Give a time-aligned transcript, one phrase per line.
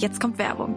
[0.00, 0.74] jetzt kommt Werbung.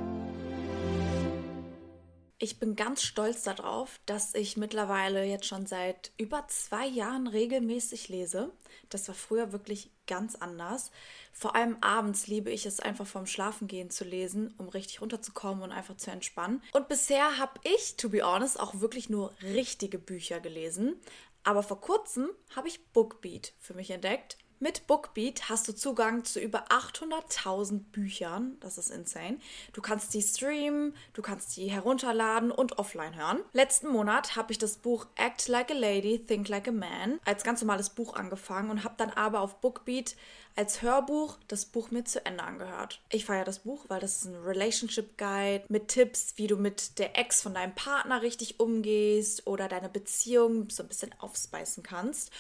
[2.40, 8.10] Ich bin ganz stolz darauf, dass ich mittlerweile jetzt schon seit über zwei Jahren regelmäßig
[8.10, 8.52] lese.
[8.90, 10.92] Das war früher wirklich ganz anders.
[11.32, 15.72] Vor allem abends liebe ich es einfach vorm Schlafengehen zu lesen, um richtig runterzukommen und
[15.72, 16.62] einfach zu entspannen.
[16.74, 21.00] Und bisher habe ich, to be honest, auch wirklich nur richtige Bücher gelesen.
[21.46, 24.38] Aber vor kurzem habe ich Bookbeat für mich entdeckt.
[24.64, 28.56] Mit Bookbeat hast du Zugang zu über 800.000 Büchern.
[28.62, 29.40] Das ist insane.
[29.74, 33.42] Du kannst die streamen, du kannst die herunterladen und offline hören.
[33.52, 37.44] Letzten Monat habe ich das Buch Act Like a Lady, Think Like a Man als
[37.44, 40.16] ganz normales Buch angefangen und habe dann aber auf Bookbeat
[40.56, 43.02] als Hörbuch das Buch mir zu Ende angehört.
[43.10, 47.00] Ich feiere das Buch, weil das ist ein Relationship Guide mit Tipps, wie du mit
[47.00, 52.32] der Ex von deinem Partner richtig umgehst oder deine Beziehung so ein bisschen aufspeisen kannst.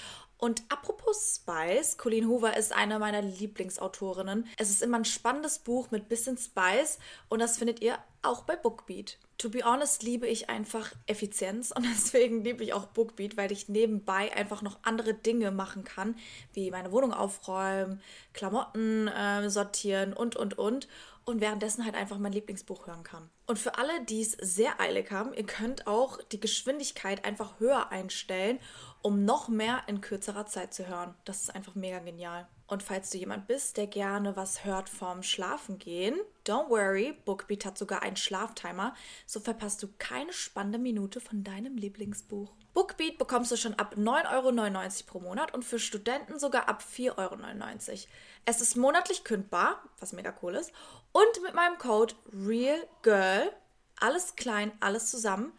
[0.43, 4.45] Und apropos Spice, Colleen Hoover ist eine meiner Lieblingsautorinnen.
[4.57, 8.57] Es ist immer ein spannendes Buch mit bisschen Spice und das findet ihr auch bei
[8.57, 9.19] Bookbeat.
[9.37, 13.69] To be honest, liebe ich einfach Effizienz und deswegen liebe ich auch Bookbeat, weil ich
[13.69, 16.17] nebenbei einfach noch andere Dinge machen kann,
[16.51, 18.01] wie meine Wohnung aufräumen,
[18.33, 20.89] Klamotten äh, sortieren und, und, und
[21.25, 23.29] und währenddessen halt einfach mein Lieblingsbuch hören kann.
[23.45, 27.91] Und für alle, die es sehr eilig haben, ihr könnt auch die Geschwindigkeit einfach höher
[27.91, 28.59] einstellen,
[29.03, 31.13] um noch mehr in kürzerer Zeit zu hören.
[31.25, 32.47] Das ist einfach mega genial.
[32.67, 36.15] Und falls du jemand bist, der gerne was hört vorm Schlafen gehen,
[36.47, 38.95] don't worry, Bookbeat hat sogar einen Schlaftimer,
[39.27, 42.53] so verpasst du keine spannende Minute von deinem Lieblingsbuch.
[42.73, 47.17] Bookbeat bekommst du schon ab 9,99 Euro pro Monat und für Studenten sogar ab 4,99
[47.19, 47.99] Euro.
[48.45, 50.71] Es ist monatlich kündbar, was mega cool ist,
[51.11, 53.51] und mit meinem Code REALGIRL,
[53.99, 55.51] alles klein, alles zusammen,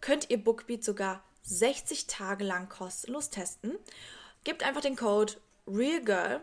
[0.00, 3.76] könnt ihr Bookbeat sogar 60 Tage lang kostenlos testen.
[4.44, 5.32] Gebt einfach den Code
[5.66, 6.42] REALGIRL,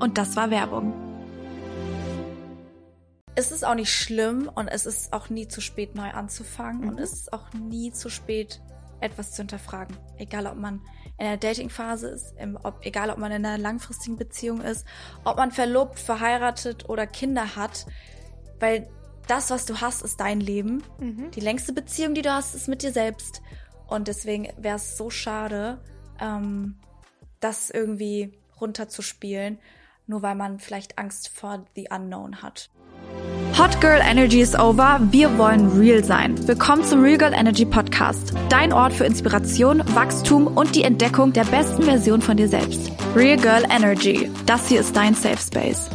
[0.00, 1.11] Und das war Werbung.
[3.34, 6.82] Es ist auch nicht schlimm und es ist auch nie zu spät, neu anzufangen.
[6.82, 6.88] Mhm.
[6.88, 8.60] Und es ist auch nie zu spät,
[9.00, 9.96] etwas zu hinterfragen.
[10.18, 10.82] Egal, ob man
[11.18, 14.86] in der Datingphase ist, im, ob, egal, ob man in einer langfristigen Beziehung ist,
[15.24, 17.86] ob man verlobt, verheiratet oder Kinder hat.
[18.60, 18.88] Weil
[19.28, 20.82] das, was du hast, ist dein Leben.
[20.98, 21.30] Mhm.
[21.30, 23.42] Die längste Beziehung, die du hast, ist mit dir selbst.
[23.86, 25.82] Und deswegen wäre es so schade,
[26.20, 26.76] ähm,
[27.40, 29.58] das irgendwie runterzuspielen,
[30.06, 32.70] nur weil man vielleicht Angst vor the unknown hat.
[33.58, 34.98] Hot Girl Energy is over.
[35.10, 36.36] Wir wollen real sein.
[36.48, 38.32] Willkommen zum Real Girl Energy Podcast.
[38.48, 42.90] Dein Ort für Inspiration, Wachstum und die Entdeckung der besten Version von dir selbst.
[43.14, 44.30] Real Girl Energy.
[44.46, 45.90] Das hier ist dein Safe Space.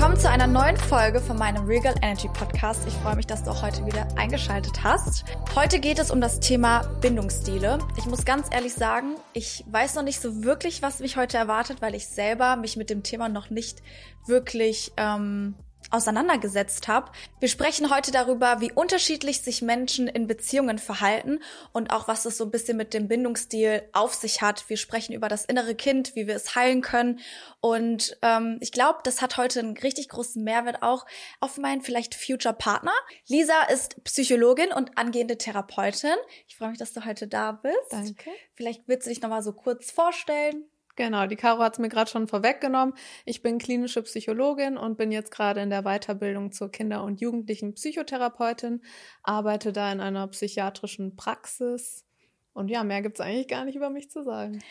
[0.00, 2.88] Willkommen zu einer neuen Folge von meinem Regal Energy Podcast.
[2.88, 5.26] Ich freue mich, dass du auch heute wieder eingeschaltet hast.
[5.54, 7.80] Heute geht es um das Thema Bindungsstile.
[7.98, 11.82] Ich muss ganz ehrlich sagen, ich weiß noch nicht so wirklich, was mich heute erwartet,
[11.82, 13.82] weil ich selber mich mit dem Thema noch nicht
[14.26, 15.54] wirklich ähm,
[15.90, 17.10] auseinandergesetzt habe.
[17.40, 21.40] Wir sprechen heute darüber, wie unterschiedlich sich Menschen in Beziehungen verhalten
[21.72, 24.68] und auch was es so ein bisschen mit dem Bindungsstil auf sich hat.
[24.68, 27.20] Wir sprechen über das innere Kind, wie wir es heilen können.
[27.60, 31.06] Und ähm, ich glaube, das hat heute einen richtig großen Mehrwert auch
[31.40, 32.92] auf meinen vielleicht Future Partner.
[33.28, 36.16] Lisa ist Psychologin und angehende Therapeutin.
[36.48, 37.74] Ich freue mich, dass du heute da bist.
[37.90, 38.30] Danke.
[38.54, 40.64] Vielleicht willst du dich noch mal so kurz vorstellen.
[41.00, 42.94] Genau, die Caro hat es mir gerade schon vorweggenommen.
[43.24, 47.72] Ich bin klinische Psychologin und bin jetzt gerade in der Weiterbildung zur Kinder- und Jugendlichen
[47.72, 48.82] Psychotherapeutin,
[49.22, 52.04] arbeite da in einer psychiatrischen Praxis.
[52.52, 54.62] Und ja, mehr gibt es eigentlich gar nicht über mich zu sagen.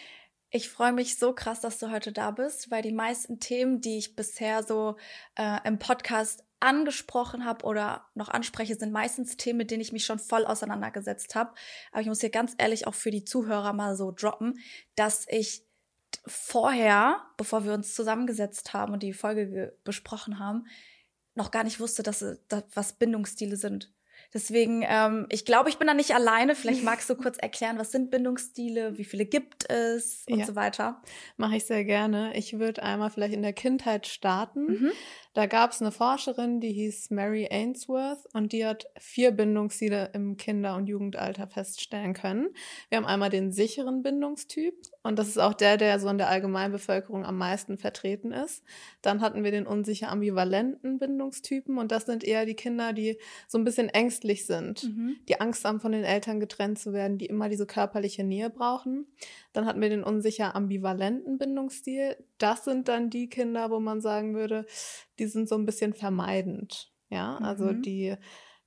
[0.52, 3.98] Ich freue mich so krass, dass du heute da bist, weil die meisten Themen, die
[3.98, 4.98] ich bisher so
[5.36, 10.06] äh, im Podcast angesprochen habe oder noch anspreche, sind meistens Themen, mit denen ich mich
[10.06, 11.56] schon voll auseinandergesetzt habe.
[11.92, 14.60] Aber ich muss hier ganz ehrlich auch für die Zuhörer mal so droppen,
[14.94, 15.66] dass ich
[16.26, 20.66] vorher, bevor wir uns zusammengesetzt haben und die Folge besprochen haben,
[21.36, 23.94] noch gar nicht wusste, dass, dass was Bindungsstile sind.
[24.34, 26.54] Deswegen, ähm, ich glaube, ich bin da nicht alleine.
[26.54, 30.56] Vielleicht magst du kurz erklären, was sind Bindungsstile, wie viele gibt es und ja, so
[30.56, 31.02] weiter.
[31.38, 32.36] Mache ich sehr gerne.
[32.38, 34.66] Ich würde einmal vielleicht in der Kindheit starten.
[34.66, 34.92] Mhm.
[35.34, 40.38] Da gab es eine Forscherin, die hieß Mary Ainsworth und die hat vier Bindungsstile im
[40.38, 42.50] Kinder- und Jugendalter feststellen können.
[42.90, 44.74] Wir haben einmal den sicheren Bindungstyp
[45.04, 48.64] und das ist auch der, der so in der Allgemeinbevölkerung am meisten vertreten ist.
[49.04, 53.60] Dann hatten wir den unsicher ambivalenten Bindungstypen und das sind eher die Kinder, die so
[53.60, 55.18] ein bisschen ängstlich sind, mhm.
[55.28, 59.06] die Angst haben, von den Eltern getrennt zu werden, die immer diese körperliche Nähe brauchen.
[59.54, 62.18] Dann hatten wir den unsicher ambivalenten Bindungsstil.
[62.40, 64.66] Das sind dann die Kinder, wo man sagen würde,
[65.20, 66.92] die sind so ein bisschen vermeidend.
[67.10, 67.82] Ja, also mhm.
[67.82, 68.16] die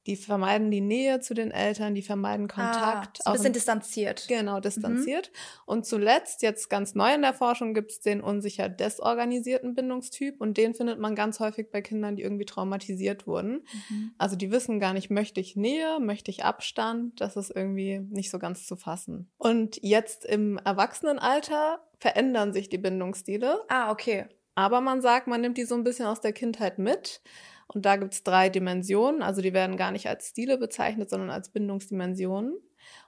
[0.06, 3.20] die vermeiden die Nähe zu den Eltern, die vermeiden ah, Kontakt.
[3.24, 4.26] Ah, ein bisschen distanziert.
[4.28, 5.30] Genau, distanziert.
[5.30, 5.38] Mhm.
[5.66, 10.56] Und zuletzt, jetzt ganz neu in der Forschung, gibt es den unsicher desorganisierten Bindungstyp und
[10.56, 13.64] den findet man ganz häufig bei Kindern, die irgendwie traumatisiert wurden.
[13.88, 14.12] Mhm.
[14.18, 18.30] Also die wissen gar nicht, möchte ich Nähe, möchte ich Abstand, das ist irgendwie nicht
[18.30, 19.30] so ganz zu fassen.
[19.38, 23.60] Und jetzt im Erwachsenenalter verändern sich die Bindungsstile.
[23.68, 24.26] Ah, okay.
[24.54, 27.22] Aber man sagt, man nimmt die so ein bisschen aus der Kindheit mit.
[27.68, 29.22] Und da gibt es drei Dimensionen.
[29.22, 32.54] Also die werden gar nicht als Stile bezeichnet, sondern als Bindungsdimensionen.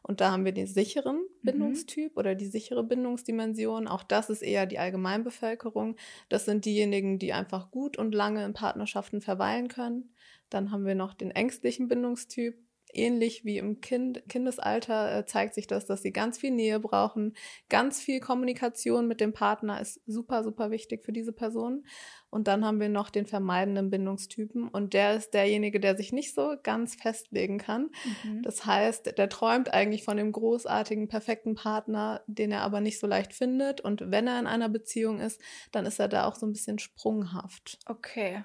[0.03, 1.43] Und da haben wir den sicheren mhm.
[1.43, 2.19] Bindungstyp mhm.
[2.19, 3.89] oder die sichere Bindungsdimension.
[3.89, 5.97] Auch das ist eher die Allgemeinbevölkerung.
[6.29, 10.15] Das sind diejenigen, die einfach gut und lange in Partnerschaften verweilen können.
[10.51, 12.57] Dann haben wir noch den ängstlichen Bindungstyp
[12.97, 17.35] ähnlich wie im kind, Kindesalter äh, zeigt sich das, dass sie ganz viel Nähe brauchen.
[17.69, 21.85] Ganz viel Kommunikation mit dem Partner ist super, super wichtig für diese Person.
[22.31, 26.35] Und dann haben wir noch den vermeidenden Bindungstypen und der ist derjenige, der sich nicht
[26.35, 27.91] so ganz festlegen kann.
[28.25, 28.43] Mhm.
[28.43, 33.07] Das heißt, der träumt eigentlich von dem großartigen, perfekten Partner, den er aber nicht so
[33.07, 33.81] leicht findet.
[33.81, 36.81] Und wenn er in einer Beziehung ist, dann ist er da auch so ein bisschen
[36.81, 37.79] sprunghaft.
[37.87, 38.45] Okay.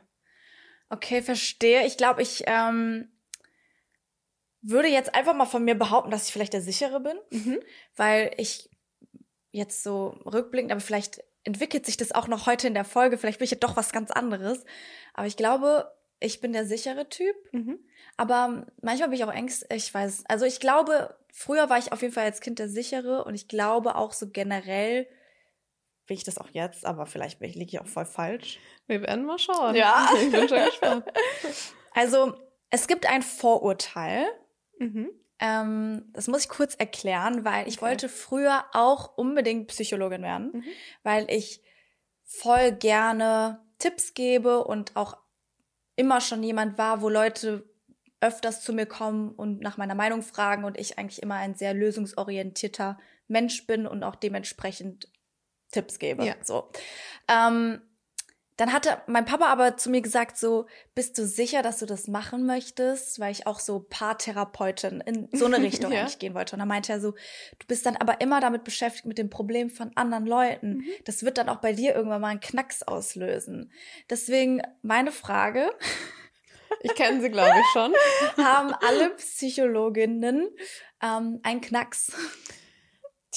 [0.89, 1.85] Okay, verstehe.
[1.85, 3.09] Ich glaube, ich ähm,
[4.61, 7.59] würde jetzt einfach mal von mir behaupten, dass ich vielleicht der sichere bin, mhm.
[7.95, 8.69] weil ich
[9.51, 13.39] jetzt so rückblickend, aber vielleicht entwickelt sich das auch noch heute in der Folge, vielleicht
[13.39, 14.65] bin ich ja doch was ganz anderes.
[15.13, 17.35] Aber ich glaube, ich bin der sichere Typ.
[17.51, 17.79] Mhm.
[18.17, 20.23] Aber manchmal bin ich auch ängstlich, ich weiß.
[20.27, 23.47] Also ich glaube, früher war ich auf jeden Fall als Kind der sichere und ich
[23.47, 25.07] glaube auch so generell,
[26.05, 28.59] bin ich das auch jetzt, aber vielleicht liege ich auch voll falsch.
[28.87, 29.75] Wir werden mal schauen.
[29.75, 30.09] Ja.
[30.19, 31.05] Ich bin schon gespannt.
[31.91, 32.33] Also,
[32.69, 34.27] es gibt ein Vorurteil,
[34.79, 35.11] Mhm.
[35.39, 37.85] Ähm, das muss ich kurz erklären, weil ich okay.
[37.85, 40.63] wollte früher auch unbedingt Psychologin werden, mhm.
[41.03, 41.61] weil ich
[42.25, 45.17] voll gerne Tipps gebe und auch
[45.95, 47.69] immer schon jemand war, wo Leute
[48.21, 51.73] öfters zu mir kommen und nach meiner Meinung fragen und ich eigentlich immer ein sehr
[51.73, 55.09] lösungsorientierter Mensch bin und auch dementsprechend
[55.71, 56.25] Tipps gebe.
[56.25, 56.35] Ja.
[56.43, 56.69] So.
[57.29, 57.81] Ähm,
[58.59, 62.09] dann hatte mein Papa aber zu mir gesagt, so, bist du sicher, dass du das
[62.09, 63.17] machen möchtest?
[63.17, 66.01] Weil ich auch so Paartherapeutin in so eine Richtung ja.
[66.01, 66.55] eigentlich gehen wollte.
[66.55, 69.69] Und dann meinte er so, du bist dann aber immer damit beschäftigt mit dem Problem
[69.69, 70.79] von anderen Leuten.
[70.79, 70.83] Mhm.
[71.05, 73.71] Das wird dann auch bei dir irgendwann mal einen Knacks auslösen.
[74.09, 75.71] Deswegen meine Frage.
[76.81, 77.93] Ich kenne sie, glaube ich, schon.
[78.45, 80.47] haben alle Psychologinnen
[81.01, 82.11] ähm, einen Knacks?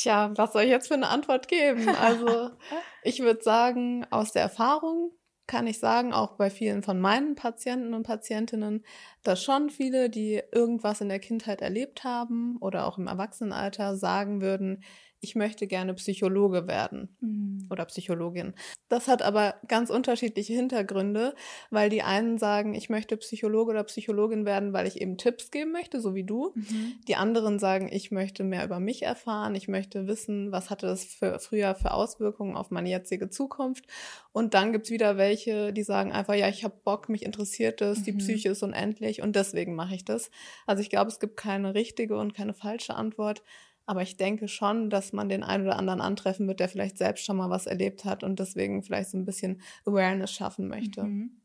[0.03, 1.89] Tja, was soll ich jetzt für eine Antwort geben?
[1.89, 2.51] Also,
[3.05, 5.13] ich würde sagen, aus der Erfahrung
[5.47, 8.85] kann ich sagen, auch bei vielen von meinen Patienten und Patientinnen,
[9.23, 14.41] dass schon viele, die irgendwas in der Kindheit erlebt haben oder auch im Erwachsenenalter sagen
[14.41, 14.83] würden,
[15.23, 17.69] ich möchte gerne Psychologe werden mhm.
[17.71, 18.55] oder Psychologin.
[18.89, 21.35] Das hat aber ganz unterschiedliche Hintergründe,
[21.71, 25.71] weil die einen sagen, ich möchte Psychologe oder Psychologin werden, weil ich eben Tipps geben
[25.71, 26.53] möchte, so wie du.
[26.57, 26.95] Mhm.
[27.07, 31.05] Die anderen sagen, ich möchte mehr über mich erfahren, ich möchte wissen, was hatte das
[31.05, 33.87] für, früher für Auswirkungen auf meine jetzige Zukunft.
[34.33, 38.01] Und dann gibt's wieder welche, die sagen einfach, ja, ich habe Bock, mich interessiert es,
[38.01, 38.05] mhm.
[38.05, 40.33] die Psyche ist unendlich und deswegen mache ich das.
[40.67, 43.45] Also ich glaube, es gibt keine richtige und keine falsche Antwort.
[43.87, 47.25] Aber ich denke schon, dass man den einen oder anderen antreffen wird, der vielleicht selbst
[47.25, 51.03] schon mal was erlebt hat und deswegen vielleicht so ein bisschen Awareness schaffen möchte.
[51.05, 51.43] Mhm.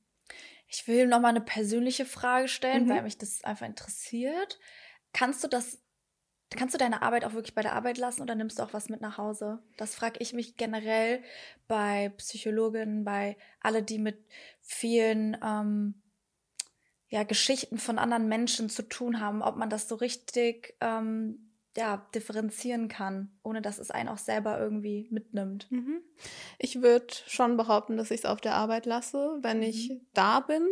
[0.67, 2.89] Ich will noch mal eine persönliche Frage stellen, mhm.
[2.89, 4.59] weil mich das einfach interessiert.
[5.13, 5.81] Kannst du das,
[6.49, 8.89] kannst du deine Arbeit auch wirklich bei der Arbeit lassen oder nimmst du auch was
[8.89, 9.63] mit nach Hause?
[9.77, 11.23] Das frage ich mich generell
[11.67, 14.23] bei Psychologinnen, bei alle, die mit
[14.61, 15.95] vielen ähm,
[17.09, 21.46] ja, Geschichten von anderen Menschen zu tun haben, ob man das so richtig ähm,
[21.77, 25.71] ja, differenzieren kann, ohne dass es einen auch selber irgendwie mitnimmt.
[25.71, 26.01] Mhm.
[26.57, 29.37] Ich würde schon behaupten, dass ich es auf der Arbeit lasse.
[29.41, 29.63] Wenn mhm.
[29.63, 30.67] ich da bin,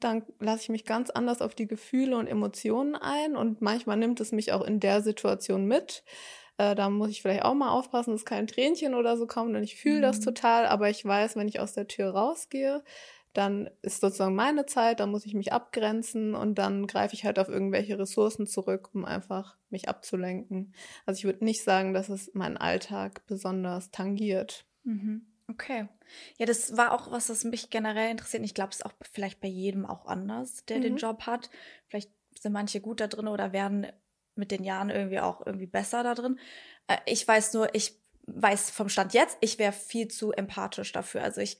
[0.00, 4.20] dann lasse ich mich ganz anders auf die Gefühle und Emotionen ein und manchmal nimmt
[4.20, 6.02] es mich auch in der Situation mit.
[6.58, 9.62] Äh, da muss ich vielleicht auch mal aufpassen, dass kein Tränchen oder so kommt und
[9.62, 10.02] ich fühle mhm.
[10.02, 12.82] das total, aber ich weiß, wenn ich aus der Tür rausgehe,
[13.32, 17.38] dann ist sozusagen meine Zeit, dann muss ich mich abgrenzen und dann greife ich halt
[17.38, 20.74] auf irgendwelche Ressourcen zurück, um einfach mich abzulenken.
[21.06, 24.66] Also ich würde nicht sagen, dass es meinen Alltag besonders tangiert.
[24.84, 25.26] Mhm.
[25.48, 25.88] Okay.
[26.38, 28.44] Ja, das war auch was, was mich generell interessiert.
[28.44, 30.96] Ich glaube, es ist auch vielleicht bei jedem auch anders, der den Mhm.
[30.96, 31.50] Job hat.
[31.88, 33.86] Vielleicht sind manche gut da drin oder werden
[34.34, 36.38] mit den Jahren irgendwie auch irgendwie besser da drin.
[36.86, 41.22] Äh, Ich weiß nur, ich weiß vom Stand jetzt, ich wäre viel zu empathisch dafür.
[41.22, 41.58] Also ich,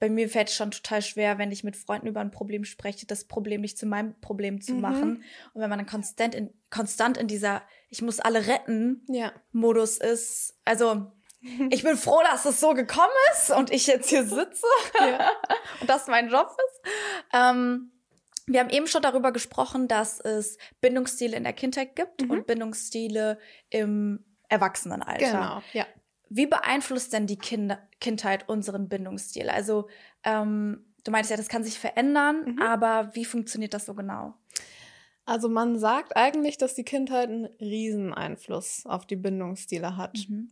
[0.00, 3.06] bei mir fällt es schon total schwer, wenn ich mit Freunden über ein Problem spreche,
[3.06, 4.80] das Problem nicht zu meinem Problem zu Mhm.
[4.80, 5.24] machen.
[5.54, 9.32] Und wenn man dann konstant in, konstant in dieser, ich muss alle retten, Ja.
[9.52, 10.58] Modus ist.
[10.64, 11.12] Also,
[11.70, 14.66] ich bin froh, dass es so gekommen ist und ich jetzt hier sitze
[14.98, 15.30] ja.
[15.80, 16.90] und das mein Job ist.
[17.32, 17.92] Ähm,
[18.48, 22.30] wir haben eben schon darüber gesprochen, dass es Bindungsstile in der Kindheit gibt Mhm.
[22.30, 23.38] und Bindungsstile
[23.70, 25.32] im Erwachsenenalter.
[25.32, 25.62] Genau.
[25.72, 25.86] Ja.
[26.28, 29.48] Wie beeinflusst denn die Kinder Kindheit unseren Bindungsstil?
[29.48, 29.88] Also,
[30.24, 32.62] ähm, du meinst ja, das kann sich verändern, Mhm.
[32.62, 34.34] aber wie funktioniert das so genau?
[35.24, 40.18] Also man sagt eigentlich, dass die Kindheit einen riesen Einfluss auf die Bindungsstile hat.
[40.28, 40.50] Mhm.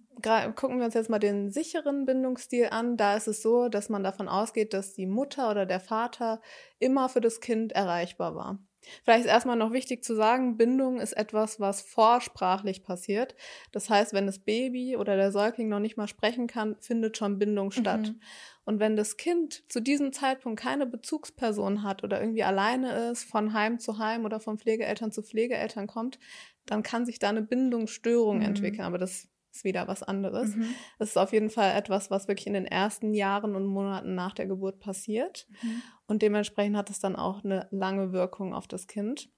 [0.54, 2.96] Gucken wir uns jetzt mal den sicheren Bindungsstil an.
[2.96, 6.40] Da ist es so, dass man davon ausgeht, dass die Mutter oder der Vater
[6.78, 8.58] immer für das Kind erreichbar war.
[9.04, 13.34] Vielleicht ist erstmal noch wichtig zu sagen, Bindung ist etwas, was vorsprachlich passiert.
[13.72, 17.38] Das heißt, wenn das Baby oder der Säugling noch nicht mal sprechen kann, findet schon
[17.38, 18.08] Bindung statt.
[18.08, 18.20] Mhm.
[18.64, 23.52] Und wenn das Kind zu diesem Zeitpunkt keine Bezugsperson hat oder irgendwie alleine ist, von
[23.52, 26.18] Heim zu Heim oder von Pflegeeltern zu Pflegeeltern kommt,
[26.66, 28.44] dann kann sich da eine Bindungsstörung Mhm.
[28.44, 28.84] entwickeln.
[28.84, 30.54] Aber das ist wieder was anderes.
[30.54, 30.74] Mhm.
[30.98, 34.34] Das ist auf jeden Fall etwas, was wirklich in den ersten Jahren und Monaten nach
[34.34, 35.46] der Geburt passiert.
[35.62, 35.82] Mhm.
[36.06, 39.28] Und dementsprechend hat es dann auch eine lange Wirkung auf das Kind.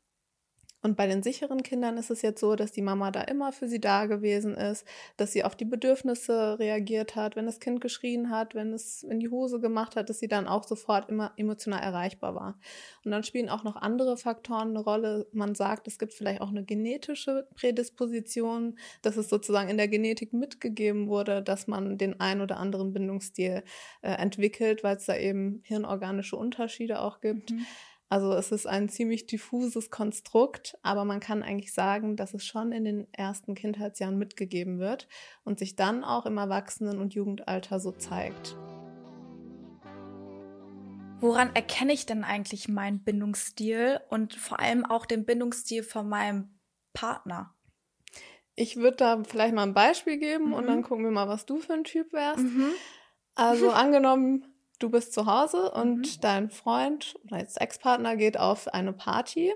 [0.83, 3.69] Und bei den sicheren Kindern ist es jetzt so, dass die Mama da immer für
[3.69, 4.85] sie da gewesen ist,
[5.17, 9.21] dass sie auf die Bedürfnisse reagiert hat, wenn das Kind geschrien hat, wenn es in
[9.21, 12.59] die Hose gemacht hat, dass sie dann auch sofort immer emotional erreichbar war.
[13.05, 15.29] Und dann spielen auch noch andere Faktoren eine Rolle.
[15.33, 20.33] Man sagt, es gibt vielleicht auch eine genetische Prädisposition, dass es sozusagen in der Genetik
[20.33, 23.62] mitgegeben wurde, dass man den ein oder anderen Bindungsstil
[24.03, 27.53] äh, entwickelt, weil es da eben hirnorganische Unterschiede auch gibt.
[27.53, 27.67] Mhm.
[28.12, 32.71] Also es ist ein ziemlich diffuses Konstrukt, aber man kann eigentlich sagen, dass es schon
[32.71, 35.09] in den ersten Kindheitsjahren mitgegeben wird
[35.45, 38.54] und sich dann auch im Erwachsenen- und Jugendalter so zeigt.
[41.21, 46.61] Woran erkenne ich denn eigentlich meinen Bindungsstil und vor allem auch den Bindungsstil von meinem
[46.92, 47.54] Partner?
[48.54, 50.66] Ich würde da vielleicht mal ein Beispiel geben und Mhm.
[50.66, 52.45] dann gucken wir mal, was du für ein Typ wärst.
[52.45, 52.73] Mhm.
[53.37, 54.51] Also angenommen,
[54.83, 56.21] du bist zu Hause und Mhm.
[56.21, 59.53] dein Freund oder jetzt Ex-Partner geht auf eine Party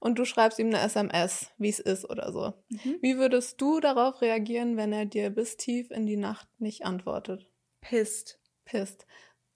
[0.00, 2.52] und du schreibst ihm eine SMS, wie es ist oder so.
[2.68, 2.98] Mhm.
[3.00, 7.48] Wie würdest du darauf reagieren, wenn er dir bis tief in die Nacht nicht antwortet?
[7.80, 8.38] Pisst.
[8.64, 9.06] Pisst.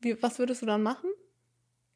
[0.00, 1.10] Wie, was würdest du dann machen?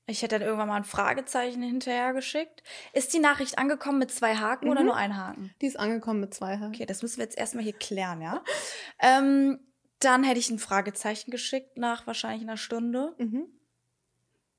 [0.06, 2.64] Ich hätte dann irgendwann mal ein Fragezeichen hinterher geschickt.
[2.92, 4.86] Ist die Nachricht angekommen mit zwei Haken oder Mhm.
[4.86, 5.54] nur ein Haken?
[5.60, 6.74] Die ist angekommen mit zwei Haken.
[6.74, 8.42] Okay, das müssen wir jetzt erstmal hier klären, ja?
[9.00, 9.60] ähm,
[10.00, 13.14] dann hätte ich ein Fragezeichen geschickt nach wahrscheinlich einer Stunde.
[13.18, 13.46] Mhm.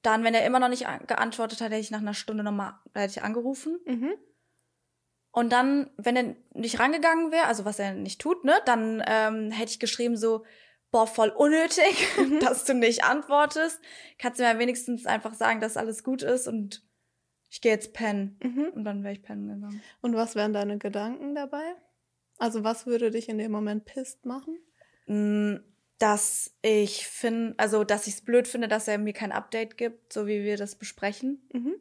[0.01, 2.74] Dann, wenn er immer noch nicht an- geantwortet hat, hätte ich nach einer Stunde nochmal,
[2.93, 3.79] hätte ich angerufen.
[3.86, 4.13] Mhm.
[5.31, 9.51] Und dann, wenn er nicht rangegangen wäre, also was er nicht tut, ne, dann ähm,
[9.51, 10.43] hätte ich geschrieben so,
[10.91, 12.39] boah, voll unnötig, Mhm.
[12.39, 13.79] dass du nicht antwortest.
[14.17, 16.83] Kannst du mir wenigstens einfach sagen, dass alles gut ist und
[17.50, 18.38] ich gehe jetzt pennen.
[18.43, 18.71] Mhm.
[18.75, 19.81] Und dann wäre ich pennen gegangen.
[20.01, 21.75] Und was wären deine Gedanken dabei?
[22.38, 24.57] Also was würde dich in dem Moment pisst machen?
[25.08, 25.55] Mm,
[26.00, 30.12] Dass ich finde, also dass ich es blöd finde, dass er mir kein Update gibt,
[30.13, 31.48] so wie wir das besprechen.
[31.53, 31.75] Mhm.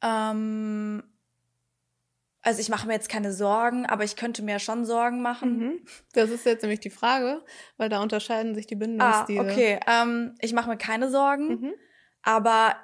[0.00, 1.02] Ähm,
[2.42, 5.58] also ich mache mir jetzt keine Sorgen, aber ich könnte mir schon Sorgen machen.
[5.58, 5.80] Mhm.
[6.12, 7.44] Das ist jetzt nämlich die Frage,
[7.76, 9.40] weil da unterscheiden sich die Ah, Bindungsstile.
[9.40, 9.80] okay.
[9.86, 11.74] Ähm, ich mache mir keine Sorgen, Mhm.
[12.22, 12.76] aber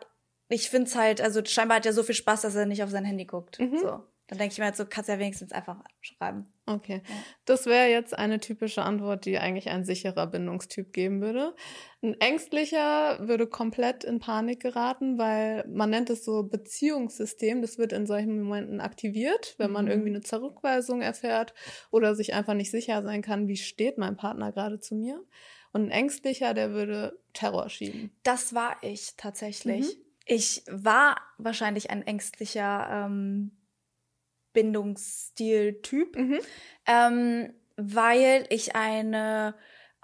[0.49, 2.91] ich finde es halt, also scheinbar hat er so viel Spaß, dass er nicht auf
[2.91, 3.61] sein Handy guckt.
[3.61, 3.79] Mhm.
[3.79, 4.03] So.
[4.27, 6.51] Dann denke ich mir halt so, kannst ja wenigstens einfach schreiben.
[6.65, 7.03] Okay.
[7.07, 7.15] Ja.
[7.45, 11.55] Das wäre jetzt eine typische Antwort, die eigentlich ein sicherer Bindungstyp geben würde.
[12.03, 17.61] Ein ängstlicher würde komplett in Panik geraten, weil man nennt es so Beziehungssystem.
[17.61, 19.91] Das wird in solchen Momenten aktiviert, wenn man Mhm.
[19.91, 21.53] irgendwie eine Zurückweisung erfährt
[21.91, 25.23] oder sich einfach nicht sicher sein kann, wie steht mein Partner gerade zu mir.
[25.73, 28.11] Und ein ängstlicher, der würde Terror schieben.
[28.23, 29.97] Das war ich tatsächlich.
[29.97, 30.01] Mhm.
[30.27, 33.51] Ich war wahrscheinlich ein ängstlicher ähm,
[34.55, 36.39] Bindungsstil-Typ, Mhm.
[36.87, 39.55] ähm, weil ich eine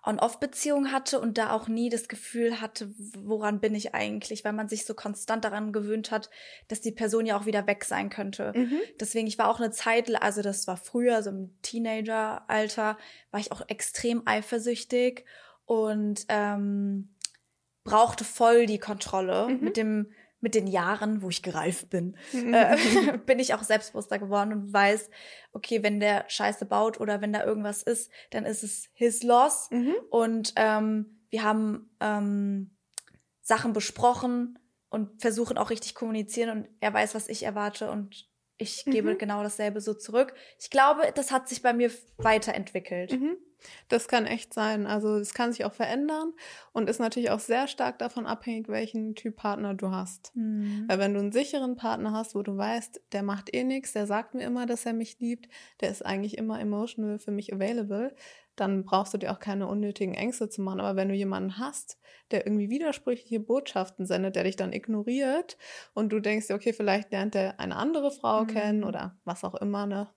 [0.02, 4.68] On-Off-Beziehung hatte und da auch nie das Gefühl hatte, woran bin ich eigentlich, weil man
[4.68, 6.30] sich so konstant daran gewöhnt hat,
[6.68, 8.52] dass die Person ja auch wieder weg sein könnte.
[8.54, 8.80] Mhm.
[8.98, 12.96] Deswegen, ich war auch eine Zeit, also das war früher, so im Teenager-Alter,
[13.30, 15.26] war ich auch extrem eifersüchtig
[15.66, 17.14] und ähm,
[17.84, 19.48] brauchte voll die Kontrolle.
[19.48, 19.60] Mhm.
[19.60, 22.54] Mit dem, mit den Jahren, wo ich gereift bin, Mhm.
[22.54, 22.76] äh,
[23.26, 25.10] bin ich auch selbstbewusster geworden und weiß,
[25.52, 29.68] okay, wenn der Scheiße baut oder wenn da irgendwas ist, dann ist es his loss.
[29.70, 29.94] Mhm.
[30.10, 32.76] Und ähm, wir haben ähm,
[33.42, 38.29] Sachen besprochen und versuchen auch richtig kommunizieren und er weiß, was ich erwarte und
[38.60, 39.18] ich gebe Mhm.
[39.18, 40.34] genau dasselbe so zurück.
[40.58, 43.12] Ich glaube, das hat sich bei mir weiterentwickelt.
[43.12, 43.36] Mhm.
[43.88, 44.86] Das kann echt sein.
[44.86, 46.32] Also es kann sich auch verändern
[46.72, 50.34] und ist natürlich auch sehr stark davon abhängig, welchen Typ Partner du hast.
[50.34, 50.84] Mhm.
[50.88, 54.06] Weil wenn du einen sicheren Partner hast, wo du weißt, der macht eh nichts, der
[54.06, 55.48] sagt mir immer, dass er mich liebt,
[55.82, 58.14] der ist eigentlich immer emotional für mich available,
[58.60, 60.80] dann brauchst du dir auch keine unnötigen Ängste zu machen.
[60.80, 61.98] Aber wenn du jemanden hast,
[62.30, 65.56] der irgendwie widersprüchliche Botschaften sendet, der dich dann ignoriert
[65.94, 68.46] und du denkst, dir, okay, vielleicht lernt er eine andere Frau Mhm.
[68.46, 70.08] kennen oder was auch immer, ne?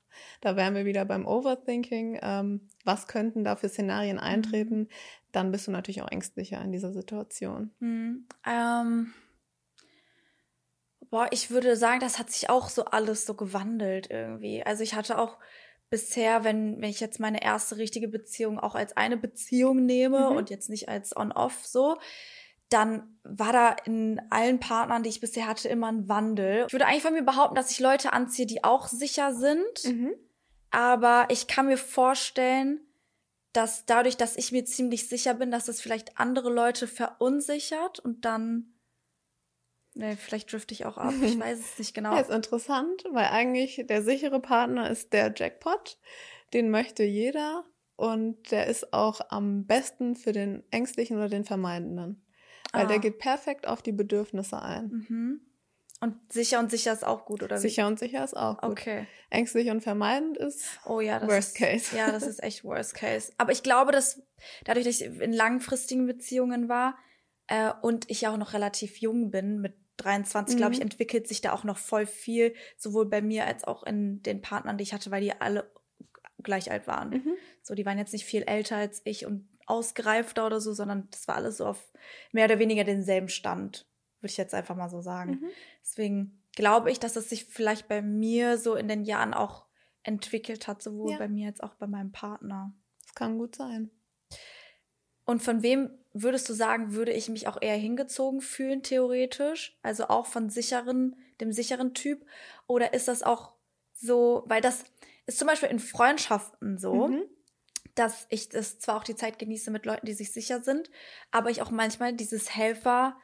[0.42, 2.20] Da wären wir wieder beim Overthinking.
[2.22, 4.90] Ähm, was könnten da für Szenarien eintreten?
[5.32, 7.72] Dann bist du natürlich auch ängstlicher in dieser Situation.
[7.80, 8.28] Mhm.
[8.46, 9.14] Ähm,
[11.10, 14.64] boah, ich würde sagen, das hat sich auch so alles so gewandelt irgendwie.
[14.64, 15.40] Also ich hatte auch
[15.94, 20.38] bisher, wenn, wenn ich jetzt meine erste richtige Beziehung auch als eine Beziehung nehme Mhm.
[20.38, 21.98] und jetzt nicht als On-Off so,
[22.70, 26.66] dann war da in allen Partnern, die ich bisher hatte, immer ein Wandel.
[26.66, 29.86] Ich würde eigentlich von mir behaupten, dass ich Leute anziehe, die auch sicher sind.
[29.86, 30.16] Mhm.
[30.72, 32.80] Aber ich kann mir vorstellen,
[33.52, 38.26] dass dadurch, dass ich mir ziemlich sicher bin, dass das vielleicht andere Leute verunsichert und
[38.26, 38.73] dann.
[39.96, 41.14] Nee, vielleicht drifte ich auch ab.
[41.24, 42.14] Ich weiß es nicht genau.
[42.16, 45.98] Ja, ist interessant, weil eigentlich der sichere Partner ist der Jackpot.
[46.54, 52.26] Den möchte jeder und der ist auch am besten für den Ängstlichen oder den Vermeidenden.
[52.72, 52.88] Weil Ah.
[52.88, 55.06] der geht perfekt auf die Bedürfnisse ein.
[55.08, 55.42] Mhm.
[56.02, 57.62] Und sicher und sicher ist auch gut, oder wie?
[57.62, 58.72] Sicher und sicher ist auch gut.
[58.72, 59.08] Okay.
[59.30, 61.96] Ängstlich und vermeidend ist Oh ja, das Worst ist, case.
[61.96, 63.32] Ja, das ist echt Worst Case.
[63.38, 64.22] Aber ich glaube, dass
[64.66, 66.98] dadurch, dass ich in langfristigen Beziehungen war
[67.48, 70.84] äh, und ich auch noch relativ jung bin, mit 23, glaube ich, Mhm.
[70.84, 74.78] entwickelt sich da auch noch voll viel, sowohl bei mir als auch in den Partnern,
[74.78, 75.72] die ich hatte, weil die alle
[76.42, 77.10] gleich alt waren.
[77.12, 77.34] Mhm.
[77.62, 81.28] So, die waren jetzt nicht viel älter als ich und ausgereifter oder so, sondern das
[81.28, 81.92] war alles so auf
[82.34, 83.88] mehr oder weniger denselben Stand,
[84.20, 85.40] würde ich jetzt einfach mal so sagen.
[85.42, 85.48] Mhm.
[85.82, 89.66] Deswegen glaube ich, dass es sich vielleicht bei mir so in den Jahren auch
[90.04, 91.18] entwickelt hat, sowohl Ja.
[91.18, 92.74] bei mir als auch bei meinem Partner.
[93.06, 93.90] Das kann gut sein.
[95.26, 99.78] Und von wem würdest du sagen, würde ich mich auch eher hingezogen fühlen, theoretisch?
[99.82, 102.26] Also auch von sicheren, dem sicheren Typ?
[102.68, 103.54] Oder ist das auch
[103.94, 104.84] so, weil das
[105.26, 107.24] ist zum Beispiel in Freundschaften so, Mhm.
[107.96, 110.90] dass ich das zwar auch die Zeit genieße mit Leuten, die sich sicher sind,
[111.32, 113.18] aber ich auch manchmal dieses Helfer,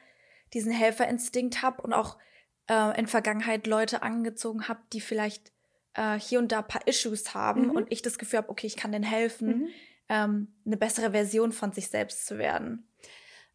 [0.53, 2.17] diesen Helferinstinkt habe und auch
[2.67, 5.51] äh, in Vergangenheit Leute angezogen habe, die vielleicht
[5.95, 7.71] äh, hier und da ein paar Issues haben Mhm.
[7.71, 9.69] und ich das Gefühl habe, okay, ich kann denen helfen, Mhm.
[10.09, 12.87] Ähm, eine bessere Version von sich selbst zu werden.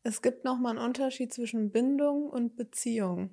[0.02, 3.30] Es gibt nochmal einen Unterschied zwischen Bindung und Beziehung.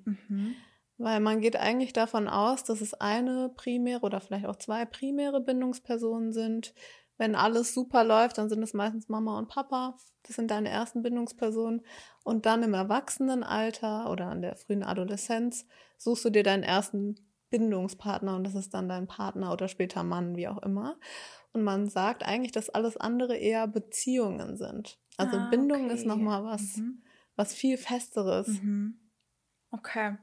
[0.98, 5.40] Weil man geht eigentlich davon aus, dass es eine primäre oder vielleicht auch zwei primäre
[5.40, 6.74] Bindungspersonen sind.
[7.18, 9.96] Wenn alles super läuft, dann sind es meistens Mama und Papa.
[10.22, 11.82] Das sind deine ersten Bindungspersonen.
[12.24, 15.66] Und dann im Erwachsenenalter oder in der frühen Adoleszenz
[15.98, 17.16] suchst du dir deinen ersten
[17.52, 20.98] Bindungspartner und das ist dann dein Partner oder später Mann, wie auch immer.
[21.52, 24.98] Und man sagt eigentlich, dass alles andere eher Beziehungen sind.
[25.16, 25.94] Also Ah, Bindung okay.
[25.94, 27.02] ist nochmal was, Mhm.
[27.36, 28.48] was viel Festeres.
[28.48, 28.98] Mhm.
[29.70, 30.16] Okay.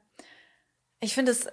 [1.00, 1.48] Ich finde es,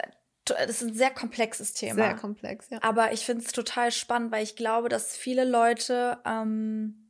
[0.44, 1.94] das ist ein sehr komplexes Thema.
[1.94, 2.82] Sehr komplex, ja.
[2.82, 7.05] Aber ich finde es total spannend, weil ich glaube, dass viele Leute ähm,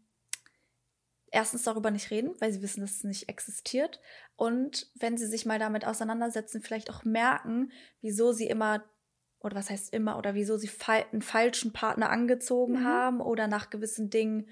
[1.37, 4.01] erstens darüber nicht reden, weil sie wissen, dass es nicht existiert.
[4.37, 7.71] Und wenn sie sich mal damit auseinandersetzen, vielleicht auch merken,
[8.01, 8.83] wieso sie immer,
[9.41, 12.85] oder was heißt immer, oder wieso sie einen falschen Partner angezogen Mhm.
[12.85, 14.49] haben oder nach gewissen Dingen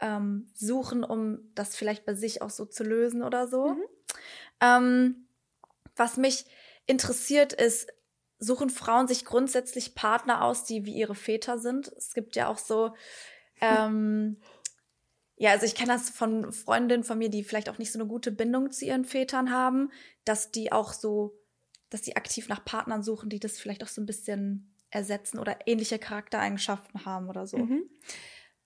[0.00, 3.70] ähm, suchen, um das vielleicht bei sich auch so zu lösen oder so.
[3.70, 3.82] Mhm.
[4.60, 5.28] Ähm,
[5.96, 6.44] was mich
[6.86, 7.88] interessiert ist,
[8.38, 11.88] suchen Frauen sich grundsätzlich Partner aus, die wie ihre Väter sind?
[11.96, 12.94] Es gibt ja auch so,
[13.60, 14.40] ähm,
[15.38, 18.08] ja, also ich kenne das von Freundinnen von mir, die vielleicht auch nicht so eine
[18.08, 19.90] gute Bindung zu ihren Vätern haben,
[20.24, 21.38] dass die auch so,
[21.90, 25.58] dass die aktiv nach Partnern suchen, die das vielleicht auch so ein bisschen ersetzen oder
[25.66, 27.58] ähnliche Charaktereigenschaften haben oder so.
[27.58, 27.84] Mhm.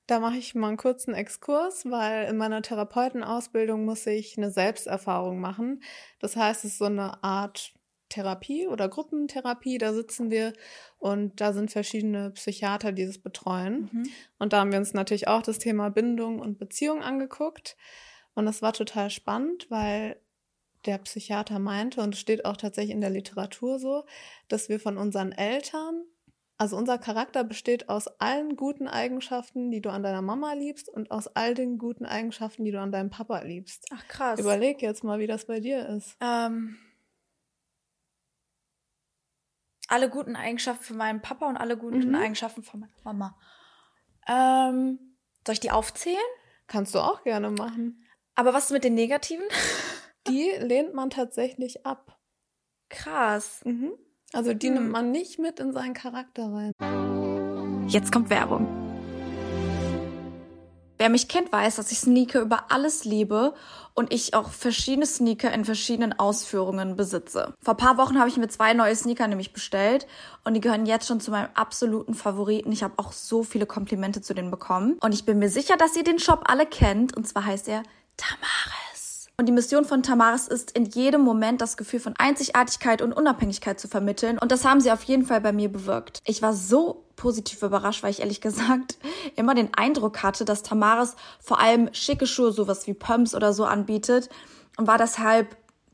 [0.06, 5.40] Da mache ich mal einen kurzen Exkurs, weil in meiner Therapeutenausbildung muss ich eine Selbsterfahrung
[5.40, 5.82] machen.
[6.20, 7.74] Das heißt, es ist so eine Art
[8.12, 9.78] Therapie oder Gruppentherapie.
[9.78, 10.52] Da sitzen wir
[10.98, 13.88] und da sind verschiedene Psychiater, die das betreuen.
[13.92, 14.08] Mhm.
[14.38, 17.76] Und da haben wir uns natürlich auch das Thema Bindung und Beziehung angeguckt.
[18.34, 20.16] Und das war total spannend, weil
[20.84, 24.04] der Psychiater meinte, und es steht auch tatsächlich in der Literatur so,
[24.48, 26.02] dass wir von unseren Eltern,
[26.58, 31.10] also unser Charakter besteht aus allen guten Eigenschaften, die du an deiner Mama liebst und
[31.10, 33.86] aus all den guten Eigenschaften, die du an deinem Papa liebst.
[33.94, 34.40] Ach krass.
[34.40, 36.16] Überleg jetzt mal, wie das bei dir ist.
[36.20, 36.76] Ähm,
[39.92, 42.14] alle guten Eigenschaften von meinem Papa und alle guten Mhm.
[42.14, 43.38] Eigenschaften von meiner Mama.
[44.26, 44.98] Ähm,
[45.46, 46.16] soll ich die aufzählen?
[46.66, 48.02] Kannst du auch gerne machen.
[48.34, 49.44] Aber was ist mit den negativen?
[50.28, 52.16] Die lehnt man tatsächlich ab.
[52.88, 53.60] Krass.
[53.64, 53.92] Mhm.
[54.32, 54.74] Also die Hm.
[54.74, 57.88] nimmt man nicht mit in seinen Charakter rein.
[57.88, 58.66] Jetzt kommt Werbung.
[61.02, 63.54] Wer mich kennt, weiß, dass ich Sneaker über alles liebe
[63.94, 67.54] und ich auch verschiedene Sneaker in verschiedenen Ausführungen besitze.
[67.60, 70.06] Vor paar Wochen habe ich mir zwei neue Sneaker nämlich bestellt
[70.44, 72.70] und die gehören jetzt schon zu meinem absoluten Favoriten.
[72.70, 75.96] Ich habe auch so viele Komplimente zu denen bekommen und ich bin mir sicher, dass
[75.96, 77.82] ihr den Shop alle kennt und zwar heißt er
[78.16, 79.26] Tamaris.
[79.36, 83.80] Und die Mission von Tamaris ist, in jedem Moment das Gefühl von Einzigartigkeit und Unabhängigkeit
[83.80, 84.38] zu vermitteln.
[84.38, 86.20] Und das haben sie auf jeden Fall bei mir bewirkt.
[86.26, 88.98] Ich war so positiv überrascht, weil ich ehrlich gesagt
[89.36, 93.64] immer den Eindruck hatte, dass Tamaris vor allem schicke Schuhe, sowas wie Pumps oder so
[93.64, 94.28] anbietet.
[94.76, 95.56] Und war deshalb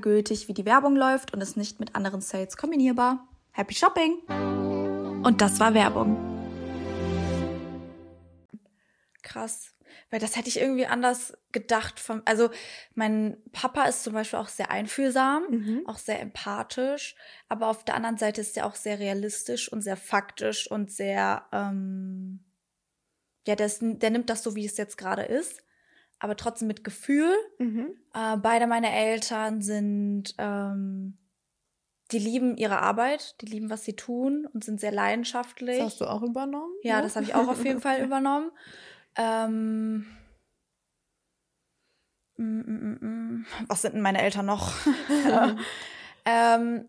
[0.00, 3.28] gültig, wie die Werbung läuft und ist nicht mit anderen Sales kombinierbar.
[3.52, 4.18] Happy Shopping!
[5.24, 6.16] Und das war Werbung.
[9.22, 9.74] Krass.
[10.10, 12.00] Weil das hätte ich irgendwie anders gedacht.
[12.00, 12.50] Vom, also
[12.94, 15.82] mein Papa ist zum Beispiel auch sehr einfühlsam, Mhm.
[15.86, 17.14] auch sehr empathisch,
[17.48, 21.46] aber auf der anderen Seite ist er auch sehr realistisch und sehr faktisch und sehr,
[21.52, 22.40] ähm,
[23.46, 25.62] ja, der, ist, der nimmt das so, wie es jetzt gerade ist,
[26.22, 27.34] aber trotzdem mit Gefühl.
[27.58, 27.96] Mhm.
[28.14, 31.18] Äh, beide meine Eltern sind, ähm,
[32.12, 35.78] die lieben ihre Arbeit, die lieben, was sie tun und sind sehr leidenschaftlich.
[35.78, 36.72] Das hast du auch übernommen?
[36.84, 37.02] Ja, ne?
[37.02, 38.52] das habe ich auch auf jeden Fall übernommen.
[39.16, 40.06] Ähm,
[42.36, 43.46] mm, mm, mm.
[43.66, 44.72] was sind denn meine Eltern noch?
[46.24, 46.88] ähm,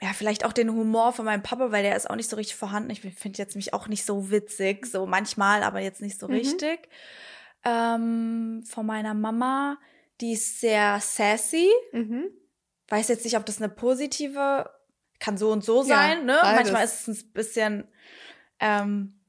[0.00, 2.56] ja, vielleicht auch den Humor von meinem Papa, weil der ist auch nicht so richtig
[2.56, 2.88] vorhanden.
[2.88, 6.34] Ich finde jetzt mich auch nicht so witzig, so manchmal, aber jetzt nicht so Mhm.
[6.34, 6.88] richtig.
[7.64, 9.78] Ähm, von meiner Mama,
[10.20, 11.70] die ist sehr sassy.
[11.92, 12.30] Mhm.
[12.88, 14.68] Weiß jetzt nicht, ob das eine positive,
[15.20, 16.38] kann so und so Ja, sein, ne?
[16.42, 16.56] beides.
[16.72, 17.88] Manchmal ist es ein bisschen
[18.58, 19.20] ähm,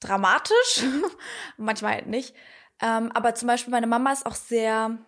[0.00, 0.82] dramatisch,
[1.56, 2.34] manchmal halt nicht.
[2.80, 4.98] Ähm, aber zum Beispiel meine Mama ist auch sehr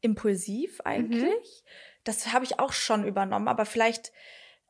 [0.00, 1.64] impulsiv eigentlich.
[2.04, 4.12] Das habe ich auch schon übernommen, aber vielleicht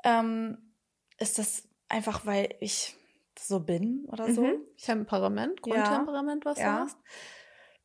[0.04, 0.74] ähm,
[1.18, 2.96] ist das einfach, weil ich
[3.38, 4.42] so bin oder so.
[4.42, 4.56] Mhm.
[4.76, 5.72] Temperament, Ja.
[5.74, 6.76] Grundtemperament, was Ja.
[6.76, 6.98] du hast.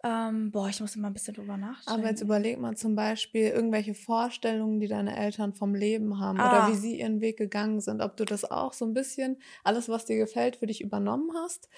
[0.06, 2.02] Ähm, boah, ich muss immer ein bisschen drüber nachdenken.
[2.02, 6.66] Aber jetzt überleg mal zum Beispiel irgendwelche Vorstellungen, die deine Eltern vom Leben haben Ah.
[6.68, 8.02] oder wie sie ihren Weg gegangen sind.
[8.02, 11.70] Ob du das auch so ein bisschen, alles, was dir gefällt, für dich übernommen hast.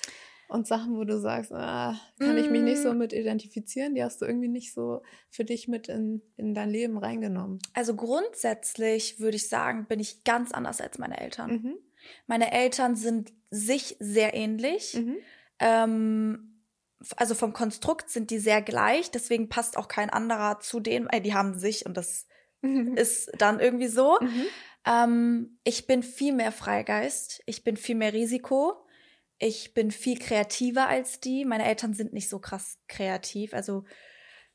[0.47, 2.97] Und Sachen, wo du sagst, ah, kann ich mich nicht so Mm.
[2.99, 6.97] mit identifizieren, die hast du irgendwie nicht so für dich mit in, in dein Leben
[6.99, 7.59] reingenommen.
[7.73, 11.51] Also grundsätzlich würde ich sagen, bin ich ganz anders als meine Eltern.
[11.51, 11.75] Mhm.
[12.27, 14.95] Meine Eltern sind sich sehr ähnlich.
[14.95, 15.17] Mhm.
[15.59, 16.61] Ähm,
[17.17, 21.21] also vom Konstrukt sind die sehr gleich, deswegen passt auch kein anderer zu denen, weil
[21.21, 22.27] die haben sich und das
[22.65, 22.97] Mhm.
[22.97, 24.17] ist dann irgendwie so.
[24.21, 24.45] Mhm.
[24.85, 28.85] Ähm, ich bin viel mehr Freigeist, ich bin viel mehr Risiko,
[29.37, 31.45] ich bin viel kreativer als die.
[31.45, 33.53] Meine Eltern sind nicht so krass kreativ.
[33.53, 33.85] Also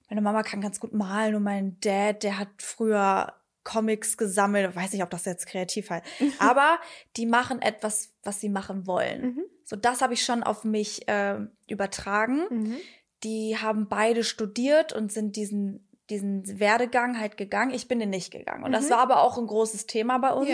[0.08, 4.74] meine Mama kann ganz gut malen und mein Dad, der hat früher Comics gesammelt.
[4.74, 6.04] Weiß nicht, ob das jetzt kreativ heißt.
[6.38, 6.78] Aber
[7.16, 9.22] die machen etwas, was sie machen wollen.
[9.22, 9.42] Mhm.
[9.64, 12.44] So, das habe ich schon auf mich äh, übertragen.
[12.50, 12.76] Mhm.
[13.22, 17.70] Die haben beide studiert und sind diesen diesen Werdegang halt gegangen.
[17.72, 18.64] Ich bin den nicht gegangen.
[18.64, 18.90] Und das Mhm.
[18.90, 20.48] war aber auch ein großes Thema bei uns,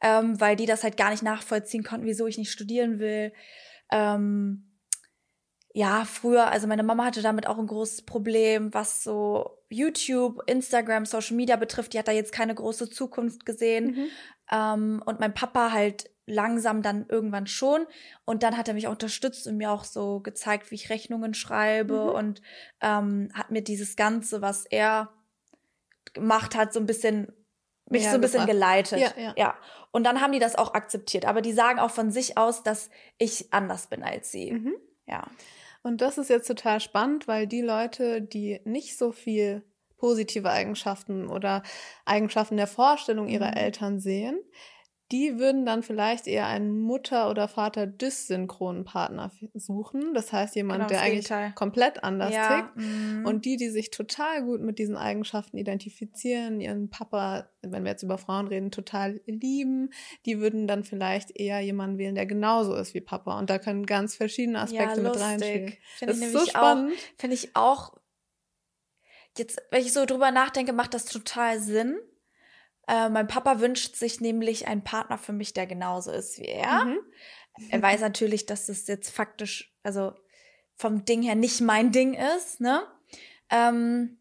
[0.00, 0.20] Ja.
[0.20, 3.32] ähm, weil die das halt gar nicht nachvollziehen konnten, wieso ich nicht studieren will.
[3.90, 4.78] Ähm,
[5.74, 11.06] ja, früher, also meine Mama hatte damit auch ein großes Problem, was so YouTube, Instagram,
[11.06, 11.92] Social Media betrifft.
[11.92, 13.86] Die hat da jetzt keine große Zukunft gesehen.
[13.86, 14.06] Mhm.
[14.52, 17.86] Ähm, und mein Papa halt langsam dann irgendwann schon.
[18.24, 21.34] Und dann hat er mich auch unterstützt und mir auch so gezeigt, wie ich Rechnungen
[21.34, 22.08] schreibe Mhm.
[22.10, 22.42] und
[22.80, 25.12] ähm, hat mir dieses Ganze, was er
[26.14, 27.32] gemacht hat, so ein bisschen
[27.88, 28.52] mich Näher so ein bisschen gebracht.
[28.90, 29.14] geleitet.
[29.16, 29.54] Ja, ja.
[29.92, 31.24] Und dann haben die das auch akzeptiert.
[31.24, 34.50] Aber die sagen auch von sich aus, dass ich anders bin als sie.
[34.52, 34.74] Mhm.
[35.06, 35.24] Ja.
[35.82, 39.62] Und das ist jetzt total spannend, weil die Leute, die nicht so viel
[39.98, 41.62] positive Eigenschaften oder
[42.04, 43.56] Eigenschaften der Vorstellung ihrer Mhm.
[43.56, 44.38] Eltern sehen,
[45.12, 50.14] die würden dann vielleicht eher einen Mutter- oder Vater-Dys-synchronen Partner suchen.
[50.14, 51.52] Das heißt, jemand, Genau, der eigentlich Gegenteil.
[51.54, 52.76] komplett anders Ja, tickt.
[52.76, 53.24] mm.
[53.24, 58.02] Und die, die sich total gut mit diesen Eigenschaften identifizieren, ihren Papa, wenn wir jetzt
[58.02, 59.90] über Frauen reden, total lieben,
[60.24, 63.38] die würden dann vielleicht eher jemanden wählen, der genauso ist wie Papa.
[63.38, 65.74] Und da können ganz verschiedene Aspekte mit reinspielen.
[65.98, 66.92] Finde Das ich ist so nämlich spannend.
[66.94, 67.18] auch.
[67.20, 67.96] Finde ich auch.
[69.38, 71.96] Jetzt, wenn ich so drüber nachdenke, macht das total Sinn.
[72.88, 76.84] Äh, mein Papa wünscht sich nämlich einen Partner für mich, der genauso ist wie er.
[76.84, 76.98] Mhm.
[77.70, 80.12] Er weiß natürlich, dass das jetzt faktisch, also
[80.76, 82.82] vom Ding her nicht mein Ding ist, ne?
[83.50, 84.18] Ähm,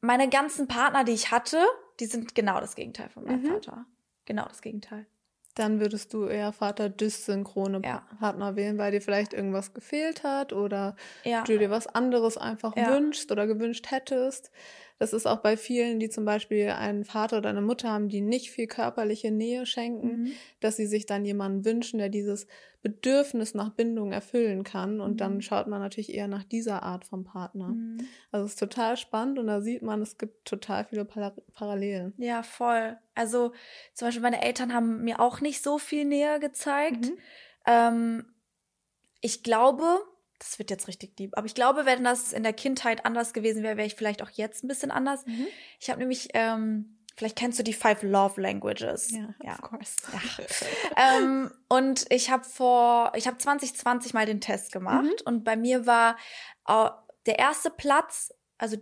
[0.00, 1.62] meine ganzen Partner, die ich hatte,
[2.00, 3.46] die sind genau das Gegenteil von meinem Mhm.
[3.46, 3.86] Vater.
[4.26, 5.06] Genau das Gegenteil.
[5.54, 7.98] Dann würdest du eher Vater-Dys-synchrone Ja.
[8.00, 11.44] Pa- Partner wählen, weil dir vielleicht irgendwas gefehlt hat oder Ja.
[11.44, 12.88] du dir was anderes einfach Ja.
[12.92, 14.50] wünschst oder gewünscht hättest.
[14.98, 18.20] Das ist auch bei vielen, die zum Beispiel einen Vater oder eine Mutter haben, die
[18.20, 20.32] nicht viel körperliche Nähe schenken, Mhm.
[20.60, 22.46] dass sie sich dann jemanden wünschen, der dieses
[22.80, 25.00] Bedürfnis nach Bindung erfüllen kann.
[25.00, 25.40] Und dann Mhm.
[25.40, 27.68] schaut man natürlich eher nach dieser Art vom Partner.
[27.70, 27.98] Mhm.
[28.30, 32.14] Also es ist total spannend und da sieht man, es gibt total viele Par Parallelen.
[32.18, 32.96] Ja, voll.
[33.14, 33.52] Also
[33.94, 37.06] zum Beispiel meine Eltern haben mir auch nicht so viel Nähe gezeigt.
[37.06, 37.18] Mhm.
[37.66, 38.26] Ähm,
[39.20, 40.00] ich glaube,
[40.44, 43.62] das wird jetzt richtig deep, aber ich glaube, wenn das in der Kindheit anders gewesen
[43.62, 45.24] wäre, wäre ich vielleicht auch jetzt ein bisschen anders.
[45.26, 45.46] Mhm.
[45.80, 49.10] Ich habe nämlich, ähm, vielleicht kennst du die Five Love Languages.
[49.12, 49.52] Ja, ja.
[49.54, 49.96] of course.
[50.96, 55.12] ähm, und ich habe vor, ich habe 2020 mal den Test gemacht Mhm.
[55.26, 56.16] und bei mir war
[56.68, 56.90] äh,
[57.26, 58.76] der erste Platz, also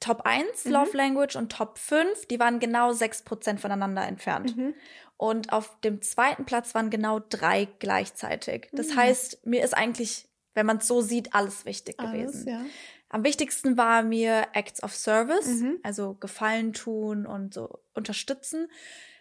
[0.00, 0.72] Top 1 Mhm.
[0.72, 4.56] Love Language und Top 5, die waren genau 6% voneinander entfernt.
[4.56, 4.74] Mhm.
[5.16, 8.68] Und auf dem zweiten Platz waren genau drei gleichzeitig.
[8.72, 8.96] Das Mhm.
[8.96, 12.48] heißt, mir ist eigentlich, wenn man es so sieht, alles wichtig Alles, gewesen.
[12.48, 12.60] ja.
[13.08, 15.78] Am wichtigsten war mir Acts of Service, Mhm.
[15.82, 18.68] also Gefallen tun und so unterstützen.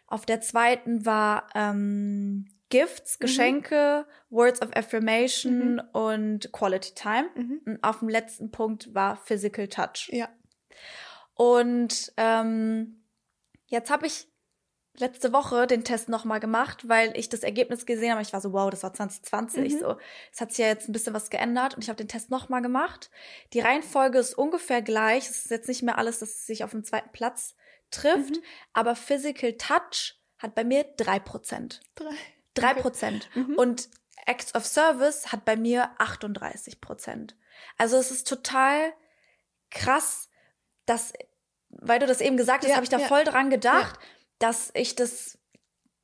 [0.07, 3.21] Auf der zweiten war ähm, Gifts, Mhm.
[3.21, 7.29] Geschenke, Words of Affirmation und Quality Time.
[7.35, 7.61] Mhm.
[7.65, 10.09] Und auf dem letzten Punkt war Physical Touch.
[10.13, 10.29] Ja.
[11.33, 13.03] Und ähm,
[13.67, 14.27] jetzt habe ich
[14.97, 18.21] letzte Woche den Test nochmal gemacht, weil ich das Ergebnis gesehen habe.
[18.21, 19.73] Ich war so, wow, das war 2020.
[19.75, 19.79] Mhm.
[19.79, 19.97] So,
[20.33, 22.61] es hat sich ja jetzt ein bisschen was geändert und ich habe den Test nochmal
[22.61, 23.09] gemacht.
[23.53, 25.29] Die Reihenfolge ist ungefähr gleich.
[25.29, 27.55] Es ist jetzt nicht mehr alles, dass es sich auf dem zweiten Platz
[27.89, 28.43] trifft, Mhm.
[28.73, 31.79] aber Physical Touch hat bei mir 3%.
[31.95, 32.15] Drei.
[32.55, 33.29] 3%.
[33.35, 33.55] Mhm.
[33.55, 33.89] Und
[34.25, 37.35] Acts of Service hat bei mir 38%.
[37.77, 38.93] Also es ist total
[39.69, 40.29] krass,
[40.85, 41.13] dass,
[41.69, 43.07] weil du das eben gesagt hast, Ja, habe ich da ja.
[43.07, 43.99] voll dran gedacht,
[44.41, 45.37] dass ich das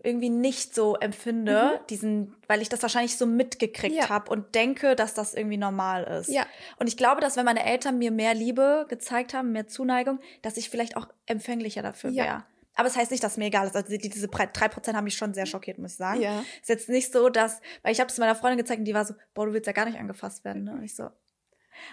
[0.04, 4.02] irgendwie nicht so empfinde, diesen, weil ich das wahrscheinlich so mitgekriegt Mhm.
[4.02, 4.10] Ja.
[4.10, 6.30] habe und denke, dass das irgendwie normal ist.
[6.30, 6.46] Ja.
[6.80, 10.56] Und ich glaube, dass wenn meine Eltern mir mehr Liebe gezeigt haben, mehr Zuneigung, dass
[10.56, 12.24] ich vielleicht auch empfänglicher dafür Ja.
[12.24, 12.44] wäre.
[12.76, 13.76] Aber es heißt nicht, dass mir egal ist.
[13.76, 16.22] Also die- diese drei Prozent haben mich schon sehr schockiert, muss ich sagen.
[16.22, 16.44] Ja.
[16.62, 19.04] Ist jetzt nicht so, dass, weil ich habe es meiner Freundin gezeigt und die war
[19.04, 20.64] so, boah, du willst ja gar nicht angefasst werden.
[20.64, 20.74] Ne?
[20.74, 21.10] Und ich so,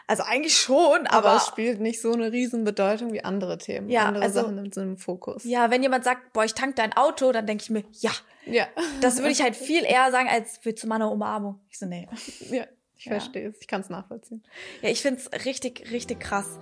[0.07, 3.89] also eigentlich schon, Aber, aber, es spielt nicht so eine Riesenbedeutung wie andere Themen.
[3.91, 5.45] Ja, andere also- Sachen sind im Fokus.
[5.45, 8.13] ja, wenn jemand sagt, boah, ich tank dein Auto, dann denke ich mir, ja,
[8.47, 8.67] Ja.
[9.01, 11.61] das würde ich halt viel eher sagen, als willst du mal eine Umarmung?
[11.71, 12.09] Ich so, nee.
[12.51, 12.65] ja.
[12.97, 13.13] Ich Ja.
[13.13, 13.57] verstehe es.
[13.61, 14.43] Ich kann es nachvollziehen.
[14.81, 16.59] Ja, ich find's richtig, richtig krass.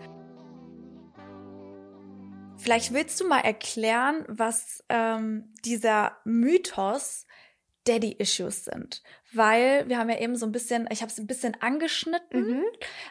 [2.58, 7.26] Vielleicht willst du mal erklären, was ähm, dieser Mythos
[7.84, 9.02] Daddy-Issues sind.
[9.34, 12.64] Weil wir haben ja eben so ein bisschen, ich habe es ein bisschen angeschnitten, Mhm.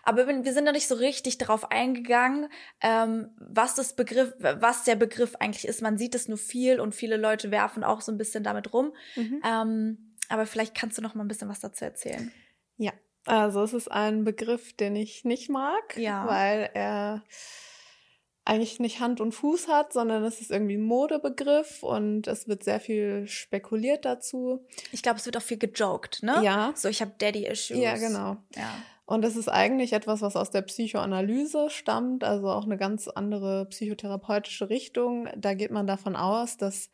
[0.04, 2.50] aber wir sind da nicht so richtig darauf eingegangen,
[2.82, 5.82] ähm, was das Begriff, was der Begriff eigentlich ist.
[5.82, 8.94] Man sieht es nur viel und viele Leute werfen auch so ein bisschen damit rum.
[9.16, 9.42] Mhm.
[9.46, 12.32] Ähm, aber vielleicht kannst du noch mal ein bisschen was dazu erzählen.
[12.78, 12.94] Ja,
[13.26, 16.26] also es ist ein Begriff, den ich nicht mag, Ja.
[16.28, 17.24] weil er
[18.44, 22.64] eigentlich nicht Hand und Fuß hat, sondern es ist irgendwie ein Modebegriff und es wird
[22.64, 24.66] sehr viel spekuliert dazu.
[24.92, 26.42] Ich glaube, es wird auch viel gejoked, ne?
[26.44, 26.74] Ja.
[26.76, 27.78] So, ich habe Daddy-Issues.
[27.78, 28.38] Ja, genau.
[28.56, 28.74] Ja.
[29.06, 33.66] Und es ist eigentlich etwas, was aus der Psychoanalyse stammt, also auch eine ganz andere
[33.66, 35.28] psychotherapeutische Richtung.
[35.36, 36.90] Da geht man davon aus, dass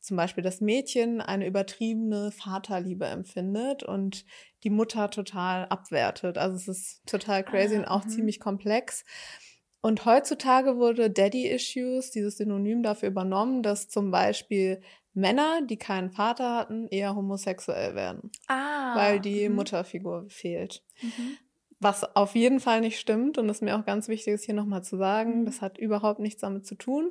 [0.00, 4.24] zum Beispiel das Mädchen eine übertriebene Vaterliebe empfindet und
[4.64, 6.38] die Mutter total abwertet.
[6.38, 8.10] Also es ist total crazy Ah, und auch mhm.
[8.10, 9.04] ziemlich komplex.
[9.82, 14.82] Und heutzutage wurde Daddy Issues, dieses Synonym dafür übernommen, dass zum Beispiel
[15.14, 18.94] Männer, die keinen Vater hatten, eher homosexuell werden, Ah.
[18.96, 19.56] weil die mhm.
[19.56, 20.84] Mutterfigur fehlt.
[21.02, 21.36] Mhm.
[21.80, 24.84] Was auf jeden Fall nicht stimmt und es mir auch ganz wichtig ist, hier nochmal
[24.84, 25.44] zu sagen, Mhm.
[25.46, 27.10] das hat überhaupt nichts damit zu tun.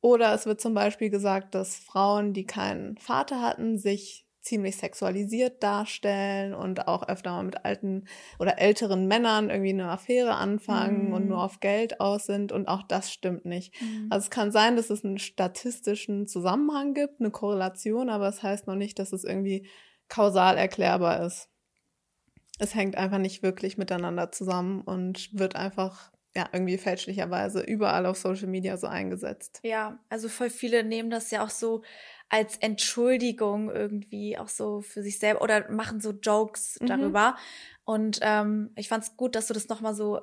[0.00, 5.62] Oder es wird zum Beispiel gesagt, dass Frauen, die keinen Vater hatten, sich ziemlich sexualisiert
[5.62, 8.06] darstellen und auch öfter mal mit alten
[8.38, 11.14] oder älteren Männern irgendwie eine Affäre anfangen mhm.
[11.14, 13.80] und nur auf Geld aus sind und auch das stimmt nicht.
[13.80, 14.08] Mhm.
[14.10, 18.42] Also es kann sein, dass es einen statistischen Zusammenhang gibt, eine Korrelation, aber es das
[18.42, 19.66] heißt noch nicht, dass es irgendwie
[20.08, 21.48] kausal erklärbar ist.
[22.58, 28.16] Es hängt einfach nicht wirklich miteinander zusammen und wird einfach ja, irgendwie fälschlicherweise überall auf
[28.16, 29.60] Social Media so eingesetzt.
[29.62, 31.82] Ja, also voll viele nehmen das ja auch so
[32.32, 36.86] als Entschuldigung irgendwie auch so für sich selber oder machen so Jokes mhm.
[36.86, 37.36] darüber.
[37.84, 40.22] Und ähm, ich fand es gut, dass du das nochmal so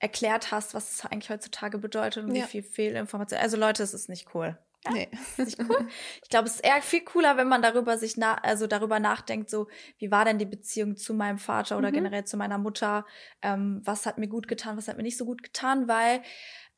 [0.00, 2.44] erklärt hast, was es eigentlich heutzutage bedeutet und ja.
[2.44, 3.40] wie viel Fehlinformation.
[3.40, 4.58] Also Leute, es ist nicht cool.
[4.84, 5.08] Ja, nee.
[5.38, 5.88] Nicht cool.
[6.22, 9.48] Ich glaube, es ist eher viel cooler, wenn man darüber sich na also darüber nachdenkt,
[9.48, 11.94] so wie war denn die Beziehung zu meinem Vater oder mhm.
[11.94, 13.06] generell zu meiner Mutter?
[13.40, 15.88] Ähm, was hat mir gut getan, was hat mir nicht so gut getan?
[15.88, 16.22] Weil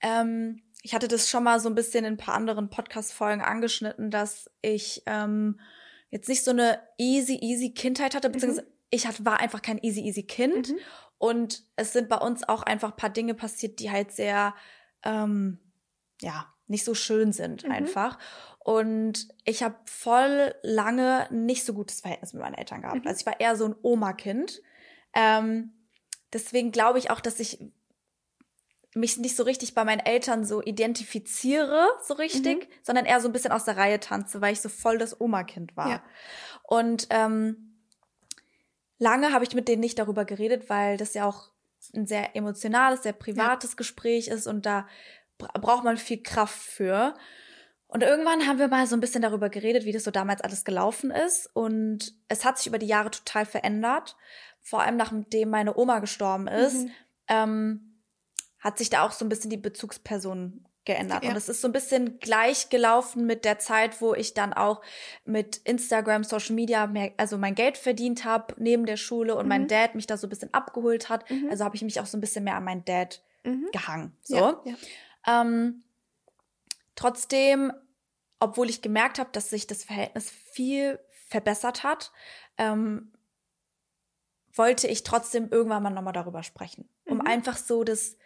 [0.01, 4.11] ähm, ich hatte das schon mal so ein bisschen in ein paar anderen Podcast-Folgen angeschnitten,
[4.11, 5.61] dass ich ähm,
[6.11, 8.73] jetzt nicht so eine easy, easy Kindheit hatte, beziehungsweise mhm.
[8.91, 10.71] ich hatte, war einfach kein easy, easy Kind.
[10.71, 10.79] Mhm.
[11.19, 14.55] Und es sind bei uns auch einfach paar Dinge passiert, die halt sehr,
[15.03, 15.59] ähm,
[16.23, 17.73] ja, nicht so schön sind mhm.
[17.73, 18.19] einfach.
[18.61, 23.05] Und ich habe voll lange nicht so gutes Verhältnis mit meinen Eltern gehabt.
[23.05, 23.09] Mhm.
[23.09, 24.63] Also ich war eher so ein Oma-Kind.
[25.13, 25.73] Ähm,
[26.33, 27.59] deswegen glaube ich auch, dass ich
[28.95, 32.73] mich nicht so richtig bei meinen Eltern so identifiziere, so richtig, mhm.
[32.83, 35.77] sondern eher so ein bisschen aus der Reihe tanze, weil ich so voll das Oma-Kind
[35.77, 35.91] war.
[35.91, 36.03] Ja.
[36.63, 37.79] Und ähm,
[38.99, 41.51] lange habe ich mit denen nicht darüber geredet, weil das ja auch
[41.95, 43.77] ein sehr emotionales, sehr privates ja.
[43.77, 44.87] Gespräch ist und da
[45.37, 47.15] braucht man viel Kraft für.
[47.87, 50.65] Und irgendwann haben wir mal so ein bisschen darüber geredet, wie das so damals alles
[50.65, 51.49] gelaufen ist.
[51.55, 54.17] Und es hat sich über die Jahre total verändert.
[54.61, 56.85] Vor allem nachdem meine Oma gestorben ist.
[56.85, 56.91] Mhm.
[57.29, 57.88] Ähm,
[58.59, 61.23] hat sich da auch so ein bisschen die Bezugsperson geändert.
[61.23, 61.31] Ja.
[61.31, 64.83] Und es ist so ein bisschen gleich gelaufen mit der Zeit, wo ich dann auch
[65.25, 69.49] mit Instagram, Social Media mehr, also mein Geld verdient habe neben der Schule und mhm.
[69.49, 71.31] mein Dad mich da so ein bisschen abgeholt hat.
[71.31, 71.49] Mhm.
[71.51, 73.69] Also habe ich mich auch so ein bisschen mehr an meinen Dad mhm.
[73.71, 74.17] gehangen.
[74.23, 74.37] So.
[74.37, 75.43] Ja, ja.
[75.43, 75.85] Ähm,
[76.97, 77.73] trotzdem,
[78.41, 82.13] obwohl ich gemerkt habe, dass sich das Verhältnis viel verbessert hat,
[82.57, 83.13] ähm,
[84.55, 87.27] wollte ich trotzdem irgendwann mal nochmal darüber sprechen, um mhm.
[87.27, 88.17] einfach so das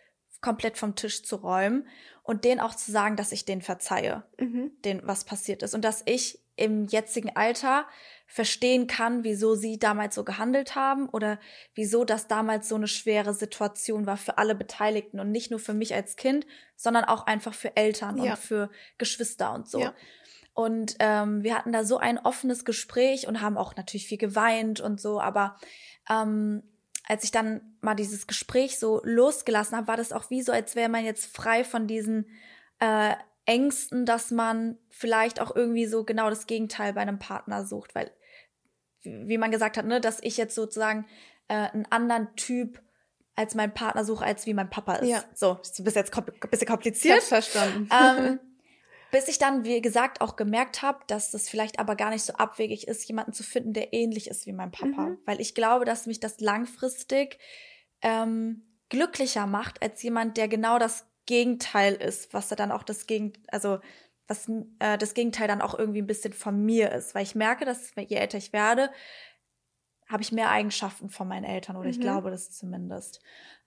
[0.43, 1.87] komplett vom Tisch zu räumen
[2.23, 4.73] und denen auch zu sagen, dass ich denen verzeihe, mhm.
[4.85, 7.87] denen was passiert ist und dass ich im jetzigen Alter
[8.27, 11.39] verstehen kann, wieso sie damals so gehandelt haben oder
[11.75, 15.75] wieso das damals so eine schwere Situation war für alle Beteiligten und nicht nur für
[15.75, 18.33] mich als Kind, sondern auch einfach für Eltern ja.
[18.33, 19.81] und für Geschwister und so.
[19.81, 19.95] Ja.
[20.55, 24.81] Und ähm, wir hatten da so ein offenes Gespräch und haben auch natürlich viel geweint
[24.81, 25.57] und so, aber
[26.11, 26.63] ähm,
[27.05, 30.77] als ich dann mal dieses Gespräch so losgelassen habe, war das auch wie so, als
[30.77, 32.27] wäre man jetzt frei von diesen
[32.79, 37.95] äh, Ängsten, dass man vielleicht auch irgendwie so genau das Gegenteil bei einem Partner sucht,
[37.95, 38.13] weil
[39.03, 41.07] wie man gesagt hat, ne, dass ich jetzt sozusagen
[41.49, 42.81] äh, einen anderen Typ
[43.35, 45.09] als mein Partner suche, als wie mein Papa ist.
[45.09, 45.25] Ja.
[45.35, 47.19] So, ist bis jetzt ein bisschen kompliziert.
[47.19, 47.89] Ich verstanden.
[47.91, 48.41] Ähm,
[49.13, 52.33] bis ich dann, wie gesagt, auch gemerkt habe, dass das vielleicht aber gar nicht so
[52.33, 55.11] abwegig ist, jemanden zu finden, der ähnlich ist wie mein Papa.
[55.11, 55.19] Mhm.
[55.27, 57.39] Weil ich glaube, dass mich das langfristig
[58.01, 63.07] ähm, glücklicher macht, als jemand, der genau das Gegenteil ist, was er dann auch das
[63.07, 63.79] Gegenteil, also
[64.29, 64.49] was
[64.79, 67.15] äh, das Gegenteil dann auch irgendwie ein bisschen von mir ist.
[67.15, 68.91] Weil ich merke, dass je älter ich werde,
[70.09, 71.93] habe ich mehr Eigenschaften von meinen Eltern oder mhm.
[71.93, 73.21] ich glaube das zumindest.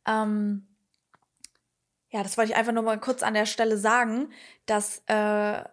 [0.08, 0.75] Ähm,
[2.16, 4.32] ja, das wollte ich einfach nur mal kurz an der Stelle sagen,
[4.68, 5.66] dass äh,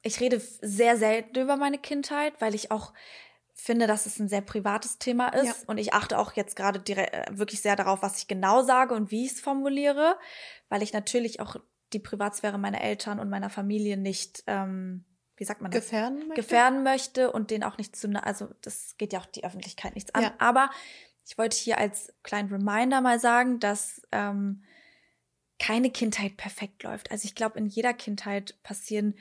[0.00, 2.94] ich rede sehr selten über meine Kindheit, weil ich auch
[3.52, 5.44] finde, dass es ein sehr privates Thema ist.
[5.44, 5.54] Ja.
[5.66, 9.10] Und ich achte auch jetzt gerade äh, wirklich sehr darauf, was ich genau sage und
[9.10, 10.18] wie ich es formuliere,
[10.70, 11.56] weil ich natürlich auch
[11.92, 15.04] die Privatsphäre meiner Eltern und meiner Familie nicht, ähm,
[15.36, 15.82] wie sagt man das?
[15.84, 16.34] Gefährden möchte.
[16.34, 20.14] Gefährden möchte und denen auch nicht zu, also das geht ja auch die Öffentlichkeit nichts
[20.14, 20.22] an.
[20.22, 20.32] Ja.
[20.38, 20.70] Aber
[21.26, 24.62] ich wollte hier als kleinen Reminder mal sagen, dass ähm,
[25.58, 27.10] keine Kindheit perfekt läuft.
[27.10, 29.14] Also ich glaube, in jeder Kindheit passieren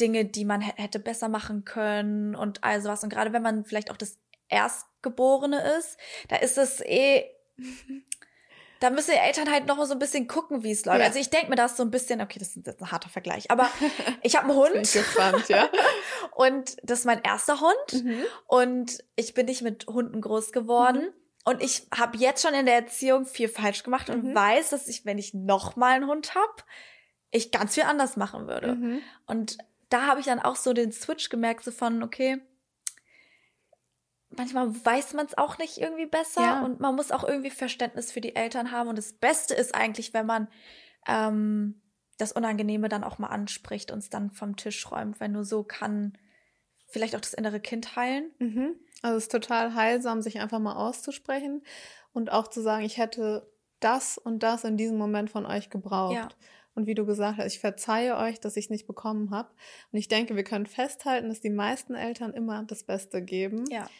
[0.00, 3.04] Dinge, die man hätte besser machen können und all sowas.
[3.04, 5.96] Und gerade wenn man vielleicht auch das Erstgeborene ist,
[6.28, 7.24] da ist es eh,
[8.80, 10.98] da müssen die Eltern halt noch mal so ein bisschen gucken, wie es läuft.
[10.98, 11.06] Ja.
[11.06, 13.50] Also ich denke mir das so ein bisschen, okay, das ist jetzt ein harter Vergleich,
[13.50, 13.70] aber
[14.22, 14.72] ich habe einen Hund.
[14.72, 15.70] Bin ich gespannt, ja.
[16.34, 18.04] und das ist mein erster Hund.
[18.04, 18.24] Mhm.
[18.46, 21.02] Und ich bin nicht mit Hunden groß geworden.
[21.02, 21.23] Mhm.
[21.44, 24.34] Und ich habe jetzt schon in der Erziehung viel falsch gemacht und mhm.
[24.34, 26.64] weiß, dass ich, wenn ich noch mal einen Hund hab,
[27.30, 28.74] ich ganz viel anders machen würde.
[28.74, 29.00] Mhm.
[29.26, 29.58] Und
[29.90, 32.40] da habe ich dann auch so den Switch gemerkt, so von, okay,
[34.30, 36.64] manchmal weiß man es auch nicht irgendwie besser ja.
[36.64, 38.88] und man muss auch irgendwie Verständnis für die Eltern haben.
[38.88, 40.48] Und das Beste ist eigentlich, wenn man
[41.06, 41.82] ähm,
[42.18, 45.62] das Unangenehme dann auch mal anspricht und es dann vom Tisch räumt, weil nur so
[45.62, 46.16] kann
[46.88, 48.30] vielleicht auch das innere Kind heilen.
[48.38, 48.76] Mhm.
[49.04, 51.62] Also es ist total heilsam, sich einfach mal auszusprechen
[52.14, 53.46] und auch zu sagen, ich hätte
[53.78, 56.14] das und das in diesem Moment von euch gebraucht.
[56.14, 56.28] Ja.
[56.74, 59.50] Und wie du gesagt hast, ich verzeihe euch, dass ich es nicht bekommen habe.
[59.92, 63.66] Und ich denke, wir können festhalten, dass die meisten Eltern immer das Beste geben.
[63.70, 63.90] Ja.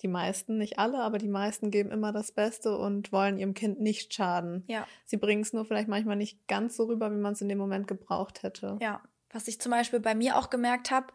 [0.00, 3.78] Die meisten, nicht alle, aber die meisten geben immer das Beste und wollen ihrem Kind
[3.78, 4.64] nicht schaden.
[4.68, 4.88] Ja.
[5.04, 7.58] Sie bringen es nur vielleicht manchmal nicht ganz so rüber, wie man es in dem
[7.58, 8.78] Moment gebraucht hätte.
[8.80, 9.02] Ja.
[9.30, 11.08] Was ich zum Beispiel bei mir auch gemerkt habe,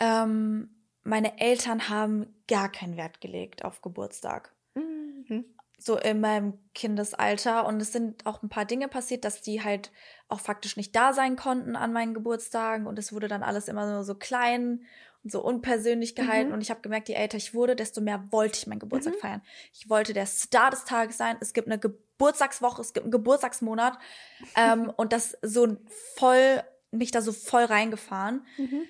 [0.00, 4.54] ähm, meine Eltern haben gar keinen Wert gelegt auf Geburtstag.
[4.74, 5.44] Mhm.
[5.78, 7.66] So in meinem Kindesalter.
[7.66, 9.90] Und es sind auch ein paar Dinge passiert, dass die halt
[10.28, 12.86] auch faktisch nicht da sein konnten an meinen Geburtstagen.
[12.86, 14.84] Und es wurde dann alles immer nur so klein
[15.24, 16.48] und so unpersönlich gehalten.
[16.48, 16.54] Mhm.
[16.54, 19.18] Und ich habe gemerkt, je älter ich wurde, desto mehr wollte ich meinen Geburtstag Mhm.
[19.20, 19.42] feiern.
[19.72, 21.36] Ich wollte der Star des Tages sein.
[21.40, 23.98] Es gibt eine Geburtstagswoche, es gibt einen Geburtstagsmonat.
[24.56, 25.76] ähm, und das so
[26.16, 28.46] voll, mich da so voll reingefahren.
[28.58, 28.82] Mhm.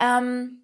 [0.00, 0.62] Ähm,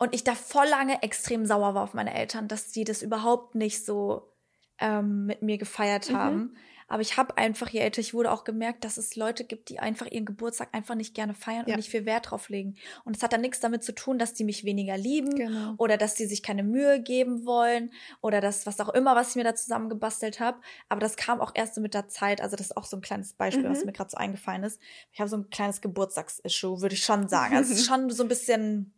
[0.00, 3.54] und ich da voll lange extrem sauer war auf meine Eltern, dass die das überhaupt
[3.54, 4.32] nicht so
[4.80, 6.16] ähm, mit mir gefeiert Mhm.
[6.16, 6.56] haben.
[6.88, 9.78] Aber ich habe einfach, je älter ich wurde, auch gemerkt, dass es Leute gibt, die
[9.78, 11.74] einfach ihren Geburtstag einfach nicht gerne feiern Ja.
[11.74, 12.74] und nicht viel Wert drauf legen.
[13.04, 15.74] Und es hat dann nichts damit zu tun, dass die mich weniger lieben Genau.
[15.76, 17.92] oder dass die sich keine Mühe geben wollen
[18.22, 20.58] oder das, was auch immer, was ich mir da zusammengebastelt habe.
[20.88, 22.40] Aber das kam auch erst so mit der Zeit.
[22.40, 23.86] Also das ist auch so ein kleines Beispiel, was Mhm.
[23.86, 24.80] mir gerade so eingefallen ist.
[25.12, 27.54] Ich habe so ein kleines Geburtstagsissue, würde ich schon sagen.
[27.54, 28.94] Also es ist schon so ein bisschen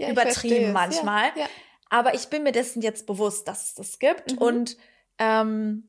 [0.00, 1.24] Ja, übertrieben manchmal.
[1.36, 1.46] Ja, ja.
[1.88, 4.38] aber ich bin mir dessen jetzt bewusst, dass es das gibt Mhm.
[4.38, 4.76] und
[5.18, 5.86] ähm,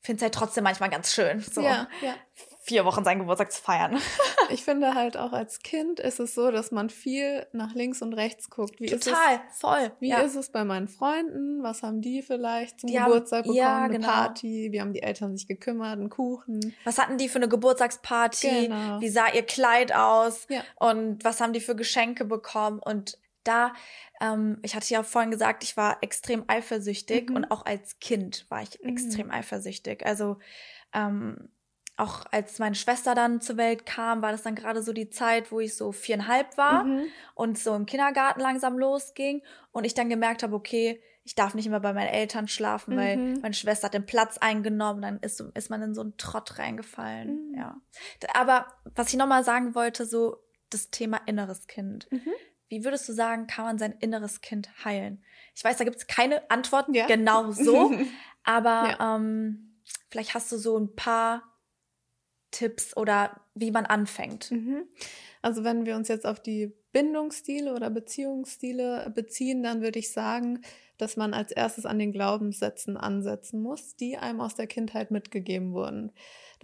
[0.00, 2.14] finde es halt trotzdem manchmal ganz schön, so Ja, ja.
[2.62, 3.98] vier Wochen seinen Geburtstag zu feiern.
[4.50, 8.12] Ich finde halt auch als Kind ist es so, dass man viel nach links und
[8.12, 8.78] rechts guckt.
[8.78, 9.90] Wie ist es, Total, voll.
[10.00, 10.18] wie ja.
[10.18, 11.62] ist es bei meinen Freunden?
[11.62, 13.56] Was haben die vielleicht zum Die haben- Geburtstag bekommen?
[13.58, 14.06] ja, Eine genau.
[14.08, 14.68] Party?
[14.70, 15.92] Wie haben die Eltern sich gekümmert?
[15.92, 16.74] Einen Kuchen?
[16.84, 18.66] Was hatten die für eine Geburtstagsparty?
[18.68, 19.00] Genau.
[19.00, 20.46] Wie sah ihr Kleid aus?
[20.50, 20.62] Ja.
[20.76, 22.80] Und was haben die für Geschenke bekommen?
[22.80, 23.72] Und da,
[24.20, 27.36] ähm, ich hatte ja vorhin gesagt, ich war extrem eifersüchtig Mhm.
[27.36, 28.90] und auch als Kind war ich Mhm.
[28.90, 30.04] extrem eifersüchtig.
[30.04, 30.38] Also
[30.92, 31.48] ähm,
[31.96, 35.52] auch als meine Schwester dann zur Welt kam, war das dann gerade so die Zeit,
[35.52, 37.04] wo ich so viereinhalb war Mhm.
[37.34, 41.66] und so im Kindergarten langsam losging und ich dann gemerkt habe, okay, ich darf nicht
[41.66, 43.40] immer bei meinen Eltern schlafen, weil Mhm.
[43.42, 47.50] meine Schwester hat den Platz eingenommen, dann ist, ist man in so einen Trott reingefallen.
[47.52, 47.54] Mhm.
[47.58, 47.80] Ja.
[48.34, 48.66] Aber
[48.96, 50.36] was ich nochmal sagen wollte, so
[50.70, 52.08] das Thema inneres Kind.
[52.74, 55.22] Wie würdest du sagen, kann man sein inneres Kind heilen?
[55.54, 57.06] Ich weiß, da gibt es keine Antwort Ja.
[57.06, 57.92] genau so,
[58.44, 59.16] aber Ja.
[59.16, 59.78] ähm,
[60.10, 61.42] vielleicht hast du so ein paar
[62.50, 64.50] Tipps oder wie man anfängt.
[64.50, 64.84] Mhm.
[65.42, 70.62] Also wenn wir uns jetzt auf die Bindungsstile oder Beziehungsstile beziehen, dann würde ich sagen,
[70.96, 75.72] dass man als erstes an den Glaubenssätzen ansetzen muss, die einem aus der Kindheit mitgegeben
[75.72, 76.12] wurden.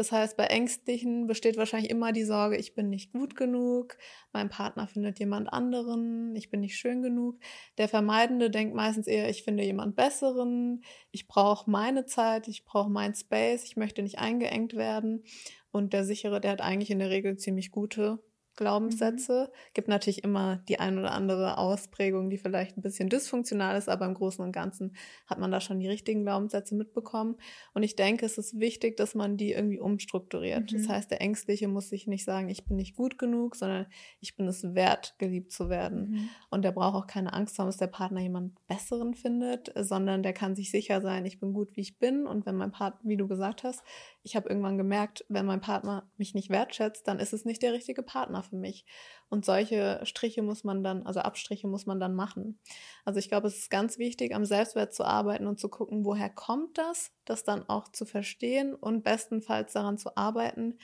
[0.01, 3.98] Das heißt, bei Ängstlichen besteht wahrscheinlich immer die Sorge, ich bin nicht gut genug,
[4.32, 7.38] mein Partner findet jemand anderen, ich bin nicht schön genug.
[7.76, 12.88] Der Vermeidende denkt meistens eher, ich finde jemand Besseren, ich brauche meine Zeit, ich brauche
[12.88, 15.22] mein Space, ich möchte nicht eingeengt werden.
[15.70, 18.20] Und der sichere, der hat eigentlich in der Regel ziemlich gute
[18.61, 19.50] Glaubenssätze.
[19.74, 24.04] Gibt natürlich immer die ein oder andere Ausprägung, die vielleicht ein bisschen dysfunktional ist, aber
[24.04, 24.94] im Großen und Ganzen
[25.26, 27.36] hat man da schon die richtigen Glaubenssätze mitbekommen.
[27.72, 30.70] Und ich denke, es ist wichtig, dass man die irgendwie umstrukturiert.
[30.70, 30.76] Mhm.
[30.76, 33.86] Das heißt, der Ängstliche muss sich nicht sagen, ich bin nicht gut genug, sondern
[34.20, 36.11] ich bin es wert, geliebt zu werden.
[36.11, 36.28] Mhm.
[36.50, 40.34] Und der braucht auch keine Angst haben, dass der Partner jemand Besseren findet, sondern der
[40.34, 42.26] kann sich sicher sein, ich bin gut, wie ich bin.
[42.26, 43.82] Und wenn mein Partner, wie du gesagt hast,
[44.22, 47.72] ich habe irgendwann gemerkt, wenn mein Partner mich nicht wertschätzt, dann ist es nicht der
[47.72, 48.84] richtige Partner für mich.
[49.28, 52.59] Und solche Striche muss man dann, also Abstriche muss man dann machen.
[53.05, 56.28] Also ich glaube, es ist ganz wichtig, am Selbstwert zu arbeiten und zu gucken, woher
[56.28, 60.78] kommt das, das dann auch zu verstehen und bestenfalls daran zu arbeiten.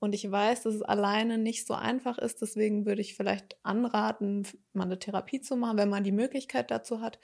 [0.00, 2.40] Und ich weiß, dass es alleine nicht so einfach ist.
[2.40, 7.00] Deswegen würde ich vielleicht anraten, mal eine Therapie zu machen, wenn man die Möglichkeit dazu
[7.00, 7.18] hat.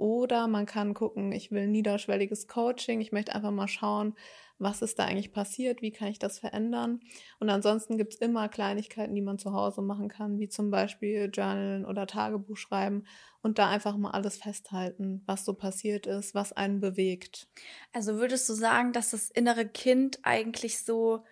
[0.00, 3.02] Oder man kann gucken, ich will niederschwelliges Coaching.
[3.02, 4.14] Ich möchte einfach mal schauen,
[4.58, 7.00] was ist da eigentlich passiert, wie kann ich das verändern.
[7.38, 11.30] Und ansonsten gibt es immer Kleinigkeiten, die man zu Hause machen kann, wie zum Beispiel
[11.32, 13.04] Journalen oder Tagebuch schreiben
[13.42, 17.48] und da einfach mal alles festhalten, was so passiert ist, was einen bewegt.
[17.92, 21.24] Also würdest du sagen, dass das innere Kind eigentlich so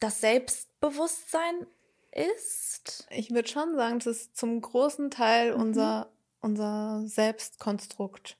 [0.00, 1.66] das Selbstbewusstsein
[2.12, 3.08] ist?
[3.10, 5.54] Ich würde schon sagen, das ist zum großen Teil Mhm.
[5.54, 6.13] unser,
[6.44, 8.36] unser Selbstkonstrukt.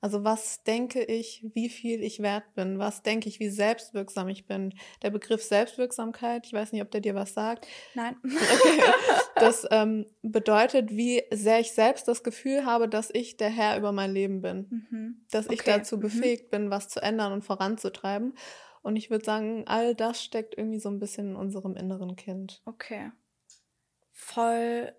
[0.00, 2.78] Also was denke ich, wie viel ich wert bin?
[2.78, 4.74] Was denke ich, wie selbstwirksam ich bin?
[5.02, 7.66] Der Begriff Selbstwirksamkeit, ich weiß nicht, ob der dir was sagt.
[7.94, 8.16] Nein.
[8.24, 8.80] Okay.
[9.36, 13.90] Das ähm, bedeutet, wie sehr ich selbst das Gefühl habe, dass ich der Herr über
[13.90, 14.66] mein Leben bin.
[14.90, 15.24] Mhm.
[15.30, 15.78] Dass ich Okay.
[15.78, 16.00] dazu Mhm.
[16.00, 18.34] befähigt bin, was zu ändern und voranzutreiben.
[18.82, 22.60] Und ich würde sagen, all das steckt irgendwie so ein bisschen in unserem inneren Kind.
[22.66, 23.12] Okay.
[24.12, 24.92] Voll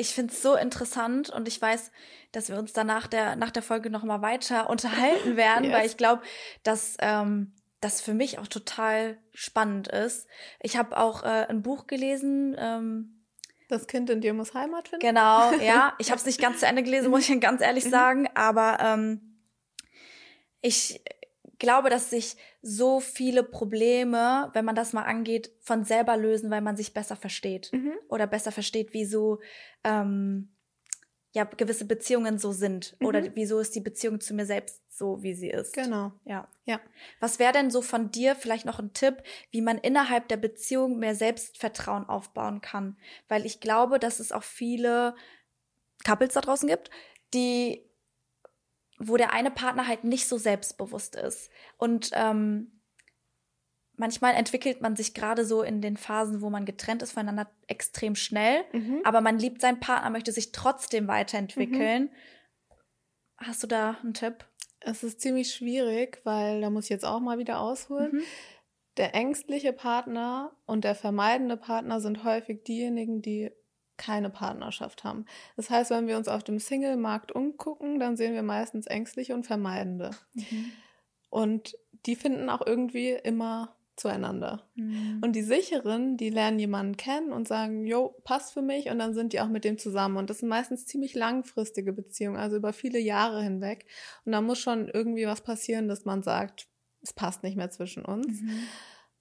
[0.00, 1.92] ich finde es so interessant und ich weiß,
[2.32, 5.74] dass wir uns danach der, nach der Folge nochmal weiter unterhalten werden, yes.
[5.74, 6.22] weil ich glaube,
[6.62, 10.26] dass ähm, das für mich auch total spannend ist.
[10.60, 12.56] Ich habe auch äh, ein Buch gelesen.
[12.58, 13.26] Ähm,
[13.68, 15.06] das Kind in dir muss Heimat finden.
[15.06, 15.94] Genau, ja.
[15.98, 17.90] Ich habe es nicht ganz zu Ende gelesen, muss ich ganz ehrlich mhm.
[17.90, 19.38] sagen, aber ähm,
[20.62, 21.02] ich
[21.60, 26.60] glaube, dass sich so viele Probleme, wenn man das mal angeht, von selber lösen, weil
[26.60, 27.92] man sich besser versteht mhm.
[28.08, 29.38] oder besser versteht, wieso
[29.84, 30.48] ähm,
[31.32, 33.06] ja gewisse Beziehungen so sind mhm.
[33.06, 35.72] oder wieso ist die Beziehung zu mir selbst so, wie sie ist.
[35.72, 36.12] Genau.
[36.24, 36.48] Ja.
[36.64, 36.80] Ja.
[37.20, 40.98] Was wäre denn so von dir vielleicht noch ein Tipp, wie man innerhalb der Beziehung
[40.98, 42.96] mehr Selbstvertrauen aufbauen kann?
[43.28, 45.14] Weil ich glaube, dass es auch viele
[46.04, 46.90] Couples da draußen gibt,
[47.32, 47.89] die
[49.00, 51.50] wo der eine Partner halt nicht so selbstbewusst ist.
[51.78, 52.80] Und ähm,
[53.96, 58.14] manchmal entwickelt man sich gerade so in den Phasen, wo man getrennt ist voneinander, extrem
[58.14, 58.62] schnell.
[58.72, 59.00] Mhm.
[59.04, 62.04] Aber man liebt seinen Partner, möchte sich trotzdem weiterentwickeln.
[62.04, 62.10] Mhm.
[63.38, 64.44] Hast du da einen Tipp?
[64.80, 68.16] Es ist ziemlich schwierig, weil da muss ich jetzt auch mal wieder ausholen.
[68.16, 68.22] Mhm.
[68.98, 73.50] Der ängstliche Partner und der vermeidende Partner sind häufig diejenigen, die
[74.00, 75.26] keine Partnerschaft haben.
[75.56, 79.46] Das heißt, wenn wir uns auf dem Single-Markt umgucken, dann sehen wir meistens ängstliche und
[79.46, 80.10] vermeidende.
[80.32, 80.72] Mhm.
[81.28, 81.76] Und
[82.06, 84.66] die finden auch irgendwie immer zueinander.
[84.74, 85.20] Mhm.
[85.22, 89.12] Und die sicheren, die lernen jemanden kennen und sagen, jo, passt für mich und dann
[89.12, 90.16] sind die auch mit dem zusammen.
[90.16, 93.84] Und das sind meistens ziemlich langfristige Beziehungen, also über viele Jahre hinweg.
[94.24, 96.68] Und da muss schon irgendwie was passieren, dass man sagt,
[97.02, 98.40] es passt nicht mehr zwischen uns.
[98.40, 98.62] Mhm.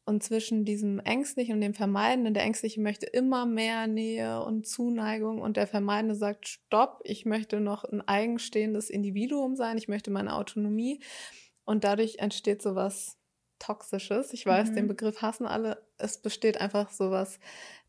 [0.09, 5.39] Und zwischen diesem Ängstlichen und dem Vermeidenden, der Ängstliche möchte immer mehr Nähe und Zuneigung
[5.39, 10.35] und der Vermeidende sagt, stopp, ich möchte noch ein eigenstehendes Individuum sein, ich möchte meine
[10.35, 10.99] Autonomie.
[11.63, 13.19] Und dadurch entsteht sowas
[13.59, 14.33] Toxisches.
[14.33, 14.75] Ich weiß, mhm.
[14.77, 15.85] den Begriff hassen alle.
[15.99, 17.39] Es besteht einfach sowas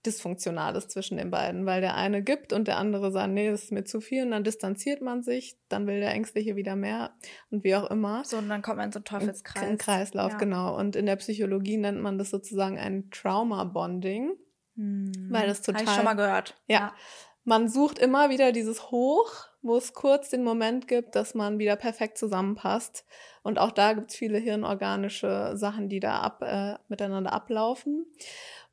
[0.06, 3.72] Dysfunktionales zwischen den beiden, weil der eine gibt und der andere sagt, nee, das ist
[3.72, 7.12] mir zu viel und dann distanziert man sich, dann will der Ängstliche wieder mehr
[7.50, 8.24] und wie auch immer.
[8.24, 9.62] So, und dann kommt man in so einen Teufelskreis.
[9.62, 10.38] Ein Kreislauf, ja.
[10.38, 10.76] genau.
[10.78, 14.32] Und in der Psychologie nennt man das sozusagen ein Trauma-Bonding,
[14.76, 15.12] hm.
[15.28, 15.82] weil das total...
[15.82, 16.56] Habe ich schon mal gehört.
[16.66, 16.78] ja.
[16.78, 16.94] ja
[17.44, 19.32] man sucht immer wieder dieses Hoch,
[19.62, 23.04] wo es kurz den Moment gibt, dass man wieder perfekt zusammenpasst.
[23.42, 28.06] Und auch da gibt es viele hirnorganische Sachen, die da ab, äh, miteinander ablaufen.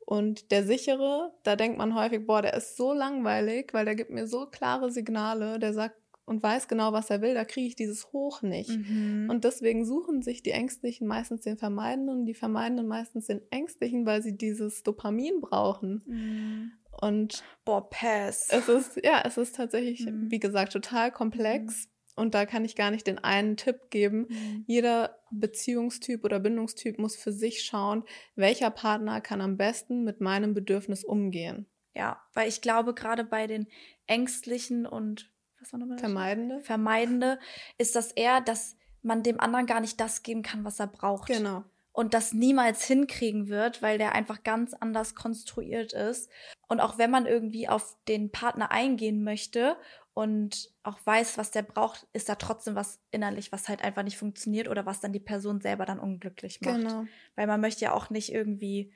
[0.09, 4.09] Und der sichere, da denkt man häufig, boah, der ist so langweilig, weil der gibt
[4.09, 7.75] mir so klare Signale, der sagt und weiß genau, was er will, da kriege ich
[7.75, 8.69] dieses Hoch nicht.
[8.69, 9.27] Mhm.
[9.29, 14.05] Und deswegen suchen sich die Ängstlichen meistens den Vermeidenden und die Vermeidenden meistens den Ängstlichen,
[14.05, 16.03] weil sie dieses Dopamin brauchen.
[16.05, 16.71] Mhm.
[17.01, 18.47] Und boah, pass.
[18.49, 20.31] Es ist, ja, es ist tatsächlich, mhm.
[20.31, 21.89] wie gesagt, total komplex.
[22.17, 24.25] Und da kann ich gar nicht den einen Tipp geben.
[24.29, 24.63] Mhm.
[24.67, 28.03] Jeder Beziehungstyp oder Bindungstyp muss für sich schauen,
[28.35, 31.67] welcher Partner kann am besten mit meinem Bedürfnis umgehen.
[31.95, 33.67] Ja, weil ich glaube, gerade bei den
[34.07, 35.97] ängstlichen und was war nochmal?
[35.97, 36.61] Vermeidende.
[36.61, 37.39] Vermeidende
[37.77, 41.27] ist das eher, dass man dem anderen gar nicht das geben kann, was er braucht.
[41.27, 41.63] Genau.
[41.91, 46.29] Und das niemals hinkriegen wird, weil der einfach ganz anders konstruiert ist.
[46.67, 49.77] Und auch wenn man irgendwie auf den Partner eingehen möchte
[50.17, 54.17] und auch weiß, was der braucht, ist da trotzdem was innerlich, was halt einfach nicht
[54.17, 56.77] funktioniert oder was dann die Person selber dann unglücklich macht.
[56.77, 57.05] Genau.
[57.35, 58.91] Weil man möchte ja auch nicht irgendwie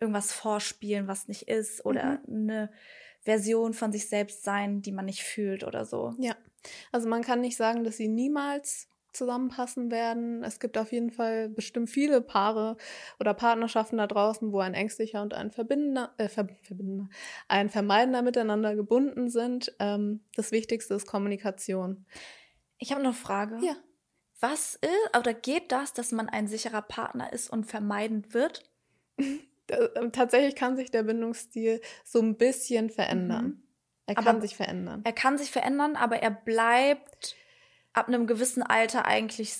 [0.00, 2.50] irgendwas vorspielen, was nicht ist oder mhm.
[2.50, 2.72] eine
[3.22, 6.14] Version von sich selbst sein, die man nicht fühlt oder so.
[6.20, 6.36] Ja.
[6.92, 10.44] Also man kann nicht sagen, dass sie niemals zusammenpassen werden.
[10.44, 12.76] Es gibt auf jeden Fall bestimmt viele Paare
[13.18, 17.08] oder Partnerschaften da draußen, wo ein ängstlicher und ein verbindender, äh, ver verbindender
[17.48, 19.74] ein vermeidender miteinander gebunden sind.
[19.78, 22.06] Ähm, das Wichtigste ist Kommunikation.
[22.78, 23.58] Ich habe noch eine Frage.
[23.64, 23.76] Ja.
[24.40, 28.70] Was ist oder geht das, dass man ein sicherer Partner ist und vermeidend wird?
[29.70, 33.44] Äh, tatsächlich kann sich der Bindungsstil so ein bisschen verändern.
[33.44, 33.62] Mhm.
[34.06, 35.02] Er kann aber sich verändern.
[35.04, 37.36] Er kann sich verändern, aber er bleibt
[37.92, 39.56] ab einem gewissen Alter eigentlich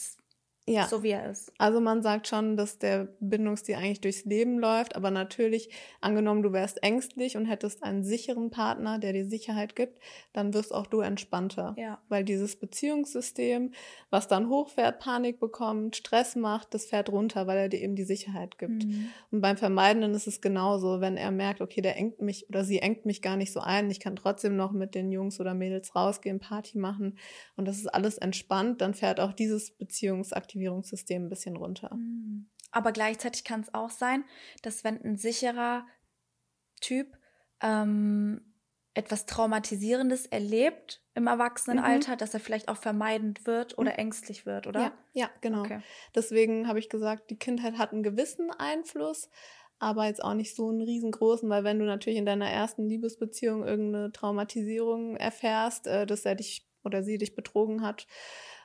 [0.71, 0.87] ja.
[0.87, 1.53] so wie er ist.
[1.59, 6.53] Also man sagt schon, dass der Bindungsstil eigentlich durchs Leben läuft, aber natürlich, angenommen, du
[6.53, 9.99] wärst ängstlich und hättest einen sicheren Partner, der dir Sicherheit gibt,
[10.33, 11.75] dann wirst auch du entspannter.
[11.77, 11.99] Ja.
[12.09, 13.73] Weil dieses Beziehungssystem,
[14.11, 18.05] was dann hochfährt, Panik bekommt, Stress macht, das fährt runter, weil er dir eben die
[18.05, 18.85] Sicherheit gibt.
[18.85, 19.09] Mhm.
[19.31, 22.79] Und beim Vermeidenden ist es genauso, wenn er merkt, okay, der engt mich oder sie
[22.79, 25.97] engt mich gar nicht so ein, ich kann trotzdem noch mit den Jungs oder Mädels
[25.97, 27.18] rausgehen, Party machen
[27.57, 31.91] und das ist alles entspannt, dann fährt auch dieses Beziehungsaktivität Aktivierungssystem ein bisschen runter.
[31.91, 32.47] Hm.
[32.71, 34.25] Aber gleichzeitig kann es auch sein,
[34.63, 35.87] dass wenn ein sicherer
[36.81, 37.17] Typ
[37.63, 38.41] ähm,
[38.95, 42.19] etwas Traumatisierendes erlebt im Erwachsenenalter, mhm.
[42.19, 43.99] dass er vielleicht auch vermeidend wird oder mhm.
[43.99, 44.81] ängstlich wird, oder?
[44.81, 45.61] Ja, ja genau.
[45.61, 45.81] Okay.
[46.15, 49.29] Deswegen habe ich gesagt, die Kindheit hat einen gewissen Einfluss,
[49.79, 53.65] aber jetzt auch nicht so einen riesengroßen, weil wenn du natürlich in deiner ersten Liebesbeziehung
[53.65, 58.07] irgendeine Traumatisierung erfährst, äh, dass er dich oder sie dich betrogen hat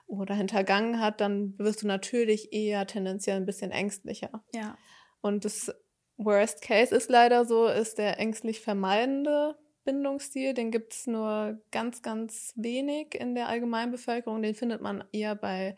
[0.08, 4.44] oder hintergangen hat, dann wirst du natürlich eher tendenziell ein bisschen ängstlicher.
[4.54, 4.78] Ja.
[5.22, 5.74] Und das
[6.18, 10.54] Worst Case ist leider so, ist der ängstlich vermeidende Bindungsstil.
[10.54, 14.42] Den gibt es nur ganz, ganz wenig in der Allgemeinbevölkerung.
[14.42, 15.76] Den findet man eher bei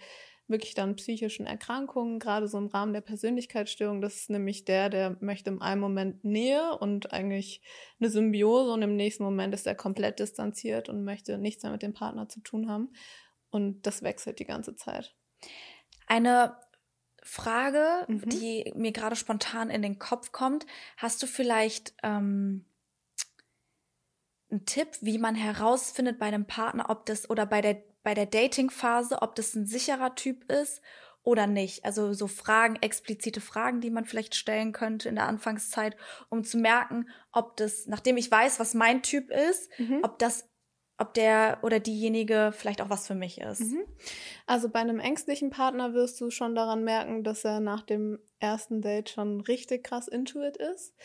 [0.48, 4.02] wirklich dann psychischen Erkrankungen, gerade so im Rahmen der Persönlichkeitsstörung.
[4.02, 7.62] Das ist nämlich der, der möchte im einen Moment Nähe und eigentlich
[8.00, 11.82] eine Symbiose und im nächsten Moment ist er komplett distanziert und möchte nichts mehr mit
[11.82, 12.94] dem Partner zu tun haben.
[13.58, 15.16] Und das wechselt die ganze Zeit.
[16.06, 16.58] Eine
[17.24, 18.30] Frage, mhm.
[18.30, 20.66] die mir gerade spontan in den Kopf kommt.
[20.96, 22.66] Hast du vielleicht ähm,
[24.50, 28.26] einen Tipp, wie man herausfindet bei einem Partner, ob das oder bei der bei der
[28.26, 30.82] Dating-Phase, ob das ein sicherer Typ ist
[31.24, 31.84] oder nicht.
[31.84, 35.98] Also so Fragen, explizite Fragen, die man vielleicht stellen könnte in der Anfangszeit,
[36.30, 40.00] um zu merken, ob das, nachdem ich weiß, was mein Typ ist, mhm.
[40.04, 40.48] ob das
[40.98, 43.62] ob der oder diejenige vielleicht auch was für mich ist.
[43.62, 43.86] Mhm.
[44.46, 48.82] Also bei einem ängstlichen Partner wirst du schon daran merken, dass er nach dem ersten
[48.82, 50.96] Date schon richtig krass into it ist.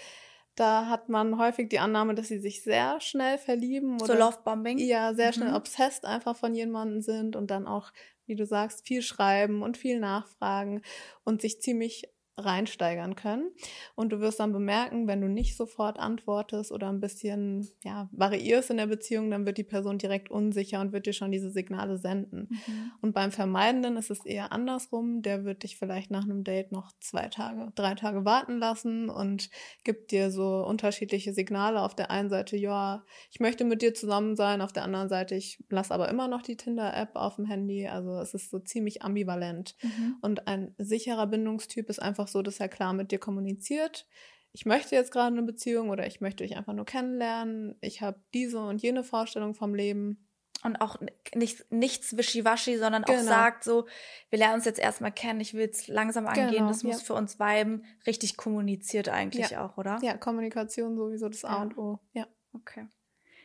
[0.54, 4.78] Da hat man häufig die Annahme, dass sie sich sehr schnell verlieben oder so Lovebombing.
[4.78, 5.56] Ja, sehr schnell mhm.
[5.56, 7.90] obsessed einfach von jemandem sind und dann auch,
[8.26, 10.82] wie du sagst, viel schreiben und viel nachfragen
[11.24, 13.50] und sich ziemlich reinsteigern können.
[13.94, 18.70] Und du wirst dann bemerken, wenn du nicht sofort antwortest oder ein bisschen ja, variierst
[18.70, 21.98] in der Beziehung, dann wird die Person direkt unsicher und wird dir schon diese Signale
[21.98, 22.48] senden.
[22.50, 22.92] Mhm.
[23.00, 25.22] Und beim Vermeidenden ist es eher andersrum.
[25.22, 29.50] Der wird dich vielleicht nach einem Date noch zwei Tage, drei Tage warten lassen und
[29.84, 31.82] gibt dir so unterschiedliche Signale.
[31.82, 34.60] Auf der einen Seite, ja, ich möchte mit dir zusammen sein.
[34.60, 37.86] Auf der anderen Seite, ich lasse aber immer noch die Tinder-App auf dem Handy.
[37.88, 39.76] Also es ist so ziemlich ambivalent.
[39.82, 40.16] Mhm.
[40.22, 44.06] Und ein sicherer Bindungstyp ist einfach einfach so, dass er klar mit dir kommuniziert.
[44.52, 47.76] Ich möchte jetzt gerade eine Beziehung oder ich möchte dich einfach nur kennenlernen.
[47.80, 50.28] Ich habe diese und jene Vorstellung vom Leben.
[50.64, 51.00] Und auch
[51.34, 53.18] nicht, nichts wischiwaschi, sondern genau.
[53.18, 53.88] auch sagt so,
[54.30, 57.04] wir lernen uns jetzt erstmal kennen, ich will es langsam angehen, genau, das muss ja.
[57.04, 57.84] für uns viben.
[58.06, 59.66] Richtig kommuniziert eigentlich ja.
[59.66, 59.98] auch, oder?
[60.02, 61.62] Ja, Kommunikation sowieso das A ja.
[61.62, 61.98] und O.
[62.12, 62.28] Ja.
[62.52, 62.86] Okay.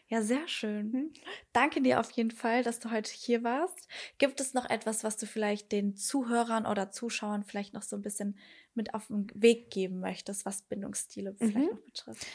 [0.10, 0.92] Ja, sehr schön.
[0.92, 1.14] Mhm.
[1.52, 3.90] Danke dir auf jeden Fall, dass du heute hier warst.
[4.18, 8.02] Gibt es noch etwas, was du vielleicht den Zuhörern oder Zuschauern vielleicht noch so ein
[8.02, 8.38] bisschen
[8.74, 11.38] mit auf den Weg geben möchtest, was Bindungsstile mhm.
[11.38, 12.28] vielleicht noch betrifft?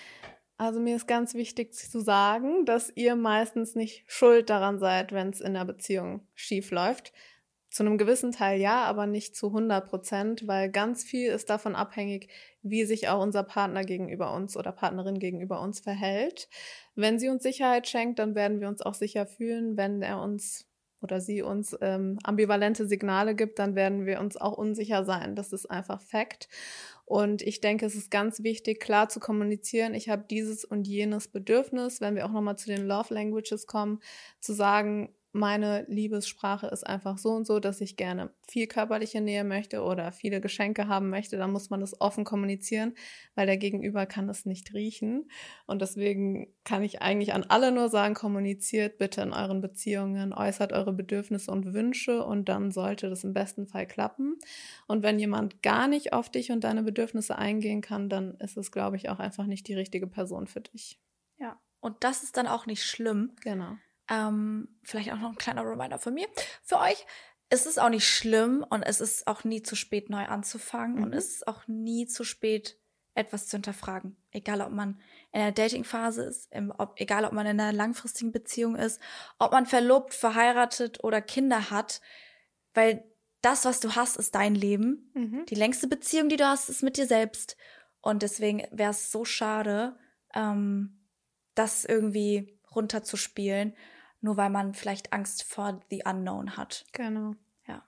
[0.58, 5.30] Also mir ist ganz wichtig zu sagen, dass ihr meistens nicht schuld daran seid, wenn
[5.30, 7.12] es in der Beziehung schief läuft.
[7.72, 11.74] Zu einem gewissen Teil ja, aber nicht zu 100 Prozent, weil ganz viel ist davon
[11.74, 12.28] abhängig,
[12.62, 16.50] wie sich auch unser Partner gegenüber uns oder Partnerin gegenüber uns verhält.
[16.94, 19.78] Wenn sie uns Sicherheit schenkt, dann werden wir uns auch sicher fühlen.
[19.78, 20.66] Wenn er uns
[21.00, 25.34] oder sie uns ähm, ambivalente Signale gibt, dann werden wir uns auch unsicher sein.
[25.34, 26.48] Das ist einfach Fakt.
[27.06, 29.94] Und ich denke, es ist ganz wichtig, klar zu kommunizieren.
[29.94, 34.00] Ich habe dieses und jenes Bedürfnis, wenn wir auch nochmal zu den Love Languages kommen,
[34.40, 39.44] zu sagen, meine Liebessprache ist einfach so und so, dass ich gerne viel körperliche Nähe
[39.44, 42.94] möchte oder viele Geschenke haben möchte, dann muss man das offen kommunizieren,
[43.34, 45.30] weil der Gegenüber kann es nicht riechen.
[45.66, 50.72] Und deswegen kann ich eigentlich an alle nur sagen, kommuniziert bitte in euren Beziehungen, äußert
[50.74, 54.36] eure Bedürfnisse und Wünsche und dann sollte das im besten Fall klappen.
[54.86, 58.70] Und wenn jemand gar nicht auf dich und deine Bedürfnisse eingehen kann, dann ist es,
[58.70, 61.00] glaube ich, auch einfach nicht die richtige Person für dich.
[61.38, 63.32] Ja, und das ist dann auch nicht schlimm.
[63.40, 63.76] Genau
[64.12, 66.28] ähm, vielleicht auch noch ein kleiner Reminder von mir.
[66.62, 67.06] Für euch
[67.52, 71.02] es ist auch nicht schlimm und es ist auch nie zu spät, neu anzufangen mhm.
[71.02, 72.78] und es ist auch nie zu spät,
[73.14, 74.16] etwas zu hinterfragen.
[74.30, 74.98] Egal, ob man
[75.32, 79.02] in der Datingphase ist, im, ob, egal, ob man in einer langfristigen Beziehung ist,
[79.38, 82.00] ob man verlobt, verheiratet oder Kinder hat,
[82.72, 83.04] weil
[83.42, 85.10] das, was du hast, ist dein Leben.
[85.12, 85.44] Mhm.
[85.44, 87.58] Die längste Beziehung, die du hast, ist mit dir selbst.
[88.00, 89.98] Und deswegen wäre es so schade,
[90.32, 91.06] ähm,
[91.54, 93.74] das irgendwie runterzuspielen
[94.22, 96.86] nur weil man vielleicht Angst vor the unknown hat.
[96.92, 97.34] Genau.
[97.66, 97.82] Ja.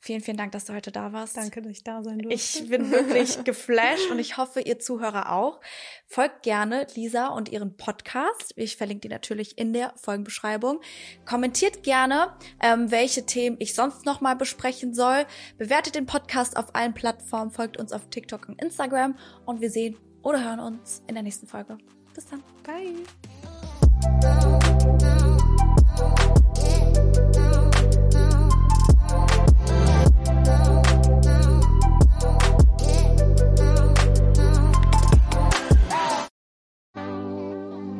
[0.00, 1.36] Vielen, vielen Dank, dass du heute da warst.
[1.36, 2.34] Danke, dass ich da sein durfte.
[2.34, 5.60] Ich bin wirklich geflasht und ich hoffe, ihr Zuhörer auch.
[6.06, 8.52] Folgt gerne Lisa und ihren Podcast.
[8.56, 10.80] Ich verlinke die natürlich in der Folgenbeschreibung.
[11.26, 15.26] Kommentiert gerne, ähm, welche Themen ich sonst noch mal besprechen soll.
[15.58, 19.96] Bewertet den Podcast auf allen Plattformen, folgt uns auf TikTok und Instagram und wir sehen
[20.22, 21.76] oder hören uns in der nächsten Folge.
[22.14, 22.42] Bis dann.
[22.62, 22.94] Bye.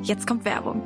[0.08, 0.80] Jetzt kommt Werbung.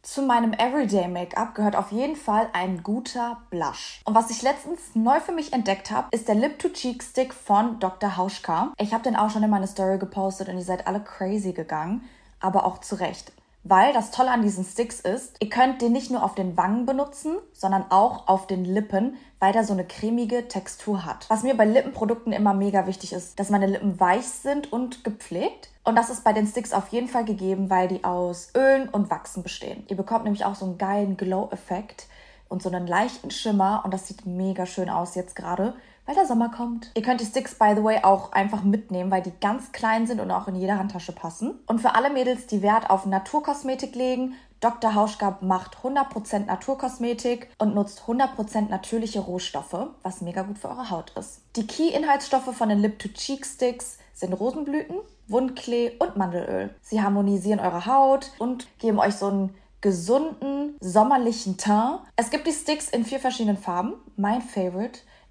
[0.00, 4.00] Zu meinem Everyday Make-up gehört auf jeden Fall ein guter Blush.
[4.06, 7.34] Und was ich letztens neu für mich entdeckt habe, ist der Lip to Cheek Stick
[7.34, 8.16] von Dr.
[8.16, 8.72] Hauschka.
[8.78, 12.08] Ich habe den auch schon in meine Story gepostet und ihr seid alle crazy gegangen,
[12.40, 13.32] aber auch zu Recht.
[13.64, 16.86] Weil das Tolle an diesen Sticks ist, ihr könnt den nicht nur auf den Wangen
[16.86, 21.28] benutzen, sondern auch auf den Lippen, weil der so eine cremige Textur hat.
[21.28, 25.70] Was mir bei Lippenprodukten immer mega wichtig ist, dass meine Lippen weich sind und gepflegt.
[25.84, 29.10] Und das ist bei den Sticks auf jeden Fall gegeben, weil die aus Ölen und
[29.10, 29.84] Wachsen bestehen.
[29.88, 32.06] Ihr bekommt nämlich auch so einen geilen Glow-Effekt
[32.48, 35.74] und so einen leichten Schimmer und das sieht mega schön aus jetzt gerade,
[36.08, 36.90] weil der Sommer kommt.
[36.94, 40.20] Ihr könnt die Sticks, by the way, auch einfach mitnehmen, weil die ganz klein sind
[40.20, 41.58] und auch in jede Handtasche passen.
[41.66, 44.94] Und für alle Mädels, die Wert auf Naturkosmetik legen, Dr.
[44.94, 51.12] Hauschka macht 100% Naturkosmetik und nutzt 100% natürliche Rohstoffe, was mega gut für eure Haut
[51.18, 51.42] ist.
[51.56, 54.96] Die Key-Inhaltsstoffe von den Lip-to-Cheek-Sticks sind Rosenblüten,
[55.28, 56.74] Wundklee und Mandelöl.
[56.80, 62.00] Sie harmonisieren eure Haut und geben euch so einen gesunden, sommerlichen Teint.
[62.16, 63.92] Es gibt die Sticks in vier verschiedenen Farben.
[64.16, 65.00] Mein Favorite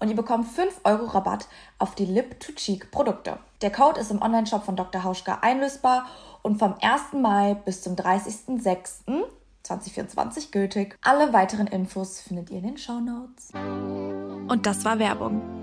[0.00, 1.46] und ihr bekommt 5 Euro Rabatt
[1.78, 3.38] auf die Lip-to-Cheek-Produkte.
[3.62, 5.04] Der Code ist im Onlineshop von Dr.
[5.04, 6.06] Hauschka einlösbar
[6.42, 7.14] und vom 1.
[7.20, 10.96] Mai bis zum 30.06.2024 gültig.
[11.02, 13.50] Alle weiteren Infos findet ihr in den Show Notes.
[13.54, 15.57] Und das war Werbung.